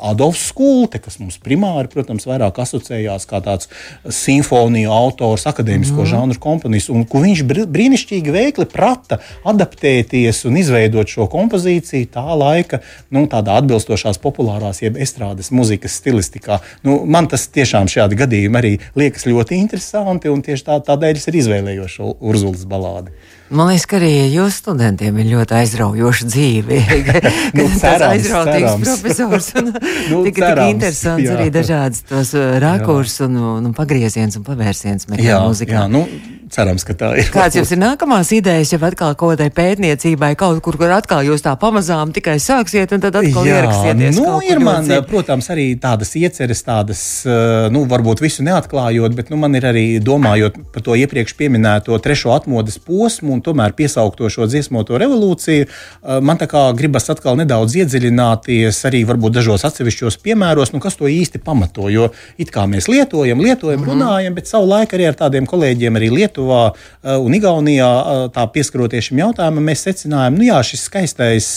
Adolfs 0.00 0.48
Skulte, 0.48 1.02
kas 1.04 1.20
mums 1.20 1.36
primāri, 1.44 1.92
protams, 1.92 2.24
vairāk 2.28 2.62
asociējās 2.64 3.28
kā 3.28 3.42
tāds 3.44 3.68
simfoniju 4.08 4.92
autors, 4.94 5.44
akadēmisko 5.50 6.00
mm. 6.00 6.10
žanru 6.14 6.40
komponists, 6.40 6.92
un 6.92 7.04
kur 7.08 7.24
viņš 7.26 7.44
brīnišķīgi 7.44 8.32
veikli 8.32 8.68
prata 8.72 9.20
adaptēties 9.44 10.44
un 10.48 10.58
izveidot 10.60 11.10
šo 11.10 11.28
kompozīcija 11.34 12.12
tā 12.14 12.24
laika, 12.38 12.80
nu, 13.14 13.26
tādā 13.30 13.58
atbilstošās 13.60 14.22
populārās, 14.22 14.80
jeb 14.84 14.98
estrādes 15.02 15.50
muzikas 15.54 15.98
stilistikā. 16.00 16.60
Nu, 16.86 17.02
man 17.04 17.28
tas 17.30 17.48
tiešām 17.52 17.90
šādi 17.90 18.22
gadījumi 18.24 18.60
arī 18.60 18.74
liekas 18.98 19.26
ļoti 19.28 19.58
interesanti, 19.60 20.32
un 20.32 20.44
tieši 20.46 20.70
tā, 20.70 20.80
tādēļ 20.90 21.20
es 21.20 21.30
arī 21.30 21.44
izvēlējos 21.44 21.98
šo 21.98 22.14
Urzulas 22.24 22.66
balādi. 22.70 23.14
Man 23.54 23.68
liekas, 23.68 23.84
ka 23.86 23.98
arī 23.98 24.10
jūsu 24.32 24.56
studentiem 24.62 25.18
ir 25.20 25.26
ļoti 25.34 25.54
aizraujoša 25.58 26.28
dzīve. 26.30 26.78
nu, 27.56 27.66
cerams, 27.76 28.06
aizrautīgs 28.08 28.78
profesors. 28.80 29.50
Un, 29.60 29.68
nu, 29.74 30.22
tik, 30.26 30.40
cerams, 30.40 30.62
tik 30.62 30.72
interesants 30.74 31.26
jā. 31.26 31.36
arī 31.36 31.50
dažādas 31.54 32.06
tos 32.08 32.32
uh, 32.38 32.56
rakurs 32.62 33.18
un, 33.26 33.36
un, 33.38 33.68
un 33.68 33.76
pagrieziens 33.76 34.40
un 34.40 34.46
pavērsiens 34.46 35.10
meklē 35.12 35.36
mūzikā. 35.44 35.76
Jā, 35.76 35.84
nu, 35.92 36.06
cerams, 36.52 36.84
ka 36.84 36.94
tā 36.98 37.10
ir. 37.20 37.28
Kāds 37.32 37.56
jums 37.58 37.72
ir 37.74 37.80
nākamās 37.80 38.30
idejas, 38.36 38.72
ja 38.74 38.78
atkal 38.84 39.14
kaut 39.14 39.34
kādai 39.34 39.50
pētniecībai, 39.54 40.34
kaut 40.38 40.60
kur, 40.64 40.76
kur 40.80 40.92
atkal 40.94 41.24
jūs 41.26 41.44
tā 41.44 41.54
pamazām 41.60 42.12
tikai 42.14 42.36
sāksiet 42.42 42.92
un 42.94 43.02
tad 43.04 43.16
atkal 43.20 43.46
jā, 43.48 43.60
ieraksieties? 43.60 44.18
Nu, 44.20 44.38
ir 44.44 44.60
man, 44.62 44.86
ļoti... 44.88 45.08
protams, 45.10 45.48
arī 45.54 45.66
tādas 45.80 46.14
ieceres, 46.18 46.62
tādas, 46.66 47.02
uh, 47.28 47.68
nu, 47.74 47.84
varbūt 47.90 48.22
visu 48.24 48.44
neatklājot, 48.46 49.16
bet 49.16 49.32
nu, 49.32 49.38
man 49.40 49.56
ir 49.58 49.68
arī 49.70 49.86
domājot 50.04 50.58
par 50.74 50.84
to 50.86 50.96
iepriekš 50.98 51.36
pieminēto 51.38 51.98
trešo 52.04 52.34
atmodas 52.34 52.78
posmu 52.82 53.34
un 53.36 53.42
tomēr 53.44 53.74
piesaukto 53.76 54.28
šo 54.32 54.48
dziesmoto 54.50 54.98
revolūciju, 55.00 55.66
eh, 55.66 56.20
man 56.24 56.40
tā 56.40 56.48
kā 56.50 56.66
gribas 56.76 57.08
atkal 57.12 57.38
nedaudz 57.40 57.76
iedziļināties 57.80 58.80
arī 58.88 59.04
varbūt 59.08 59.38
dažos 59.38 59.64
atsevišķos 59.68 60.20
piemēros, 60.24 60.74
nu, 60.74 60.82
kas 60.82 60.98
to 61.00 61.10
īsti 61.10 61.42
pamato. 61.44 61.88
Jo 61.92 62.10
it 62.40 62.50
kā 62.54 62.66
mēs 62.70 62.88
lietojam, 62.90 63.40
lietojam, 63.40 63.80
mm 63.80 63.86
-hmm. 63.86 63.92
runājam, 63.92 64.34
bet 64.34 64.50
savu 64.50 64.68
laiku 64.70 64.96
arī 64.96 65.08
ar 65.08 65.18
tādiem 65.18 65.46
kolēģiem 65.46 65.98
arī 65.98 66.10
Lietuvā 66.34 66.74
eh, 66.74 67.16
un 67.16 67.34
Igaunijā 67.34 67.88
eh, 67.88 68.24
tā 68.34 68.46
pieskaroties 68.50 69.10
šim 69.10 69.22
jautājumam, 69.22 69.64
mēs 69.70 69.86
secinājām, 69.86 70.38
nu 70.38 70.48
jā, 70.48 70.60
šis 70.66 70.86
skaistais 70.88 71.48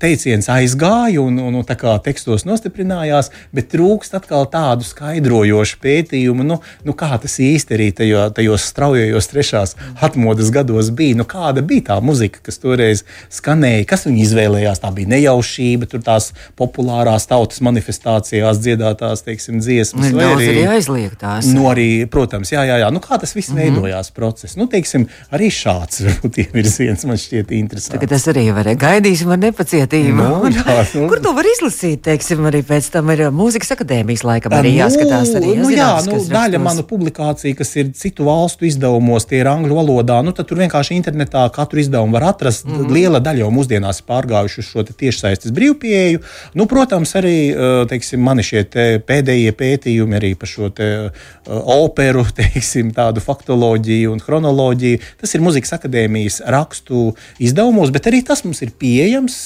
teiciens 0.00 0.46
aizgāja 0.52 1.20
un, 1.22 1.38
un, 1.42 1.56
un 1.58 1.66
tā 1.66 1.74
kā 1.78 1.96
tekstos 2.04 2.44
nostiprinājās, 2.46 3.30
bet 3.54 3.70
trūkst 3.72 4.14
atkal 4.14 4.46
tādu 4.50 4.86
skaidrojošu 4.86 5.80
pētījumu, 5.82 6.46
nu, 6.46 6.60
nu 6.86 6.94
kā 6.94 7.10
tas 7.20 7.38
īsti 7.42 7.76
arī 7.76 7.88
tajo, 7.96 8.28
tajos 8.36 8.68
straujajos 8.70 9.30
trešās 9.32 9.74
atmodas 10.00 10.52
gados 10.54 10.92
bija. 10.94 11.18
Nu, 11.18 11.26
kāda 11.28 11.64
bija 11.66 11.88
tā 11.90 11.98
muzika, 12.04 12.42
kas 12.46 12.60
toreiz 12.62 13.02
skanēja, 13.34 13.88
kas 13.90 14.06
viņi 14.06 14.22
izvēlējās? 14.28 14.82
Tā 14.84 14.92
bija 14.94 15.10
nejaušība, 15.16 15.90
tur 15.90 16.04
tās 16.06 16.30
populārās 16.58 17.26
tautas 17.30 17.62
manifestācijās 17.66 18.62
dziedātās, 18.62 19.24
teiksim, 19.26 19.58
dziesmas. 19.64 20.12
Nu, 20.14 20.22
arī, 20.22 20.48
arī 20.54 20.64
aizliegtās. 20.76 21.50
Nu, 21.50 21.66
arī, 21.72 21.88
protams, 22.10 22.54
jā, 22.54 22.62
jā, 22.68 22.78
jā. 22.84 22.92
Nu, 22.94 23.02
kā 23.02 23.18
tas 23.18 23.34
viss 23.34 23.50
mm 23.50 23.58
-hmm. 23.58 23.80
veidojās 23.82 24.14
process? 24.14 24.56
Nu, 24.56 24.68
teiksim, 24.70 25.08
arī 25.34 25.50
šāds 25.50 26.00
varbūt 26.06 26.40
ievirziens 26.44 27.04
man 27.04 27.18
šķiet 27.18 27.50
interesants. 27.58 27.96
Tagad 27.98 28.14
tas 28.14 28.28
arī 28.30 28.46
varēja 28.54 28.78
gaidīsim 29.00 29.30
ar 29.32 29.40
nepacietību. 29.40 30.16
No, 30.18 30.28
nu, 30.44 30.50
jā, 30.52 30.84
nu. 30.94 31.06
Kur 31.10 31.20
to 31.24 31.32
var 31.36 31.46
izlasīt? 31.48 32.02
Teiksim, 32.04 32.44
arī 32.48 32.60
pēc 32.66 32.90
tam 32.94 33.10
ir 33.14 33.24
uh, 33.26 33.32
mūzikas 33.34 33.72
akadēmijas 33.74 34.24
laikam 34.26 34.54
arī 34.56 34.74
nu, 34.74 34.80
jāskatās. 34.82 35.32
Arī, 35.40 35.54
nu, 35.60 35.70
jā, 35.72 35.88
nu, 36.06 36.20
daļa 36.30 36.60
manu 36.62 36.84
publikāciju, 36.88 37.56
kas 37.58 37.72
ir 37.80 37.92
citu 37.96 38.26
valstu 38.28 38.68
izdevumos, 38.68 39.26
tie 39.30 39.40
ir 39.40 39.50
angļu 39.50 39.78
valodā, 39.80 40.20
nu, 40.26 40.34
tur 40.36 40.60
vienkārši 40.60 40.96
internetā 40.98 41.46
katru 41.54 41.82
izdevumu 41.82 42.18
var 42.18 42.30
atrast. 42.34 42.66
Mm 42.66 42.76
-hmm. 42.76 42.94
Liela 42.96 43.22
daļa 43.24 43.44
jau 43.44 43.50
mūsdienās 43.54 44.02
ir 44.02 44.08
pārgājuši 44.10 44.60
uz 44.60 44.68
šo 44.68 44.84
tiešsaistes 44.90 45.54
brīvpieeju. 45.56 46.22
Nu, 46.54 46.66
protams, 46.66 47.14
arī 47.16 47.36
uh, 47.54 47.86
teiksim, 47.88 48.20
mani 48.20 48.44
šie 48.44 48.64
te 48.64 48.86
pēdējie 49.06 49.52
pētījumi 49.56 50.20
arī 50.20 50.34
par 50.34 50.48
šo 50.48 50.68
te, 50.68 50.90
uh, 51.08 51.60
operu, 51.80 52.26
teiksim, 52.40 52.92
tādu 52.92 53.20
faktoloģiju 53.24 54.12
un 54.12 54.20
chronoloģiju. 54.20 55.00
Tas 55.20 55.34
ir 55.34 55.40
mūzikas 55.40 55.78
akadēmijas 55.78 56.42
rakstu 56.46 57.14
izdevumos, 57.38 57.90
bet 57.90 58.06
arī 58.06 58.22
tas 58.26 58.44
mums 58.44 58.62
ir 58.62 58.70
pieejams 58.70 58.89
pieejams 58.90 59.36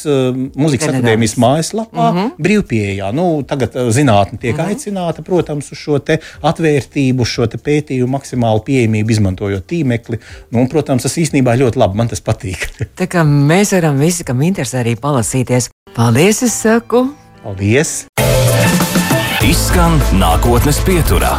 Mūzikas 0.56 0.90
akadēmijas 0.92 1.36
mājaslapā, 1.40 2.06
mm 2.10 2.18
-hmm. 2.18 2.30
brīvpieejā. 2.46 3.10
Nu, 3.16 3.42
tagad 3.48 3.76
uh, 3.76 3.90
zinātnē 3.94 4.38
tiek 4.38 4.56
mm 4.56 4.60
-hmm. 4.60 4.74
aicināta, 4.74 5.22
protams, 5.22 5.72
uz 5.72 5.78
šo 5.78 5.98
atvērtību, 6.42 7.24
šo 7.24 7.46
pētījumu 7.46 8.16
maksimālu 8.16 8.64
pieejamību, 8.64 9.10
izmantojot 9.10 9.66
tīmekli. 9.66 10.18
Nu, 10.50 10.60
un, 10.64 10.68
protams, 10.68 11.02
tas 11.02 11.18
īstenībā 11.18 11.56
ļoti 11.60 11.78
labi, 11.78 11.96
man 11.96 12.08
tas 12.08 12.20
patīk. 12.20 12.68
Tā 13.00 13.06
kā 13.06 13.24
mēs 13.24 13.74
varam 13.76 13.98
visi, 13.98 14.24
kam 14.24 14.42
interesē, 14.42 14.82
arī 14.84 14.96
palasīties. 14.96 15.70
Paldies, 15.94 16.42
es 16.42 16.56
saku! 16.62 17.08
Paldies! 17.44 18.06
Izskan 19.44 20.00
nākotnes 20.16 20.80
pieturā. 20.86 21.36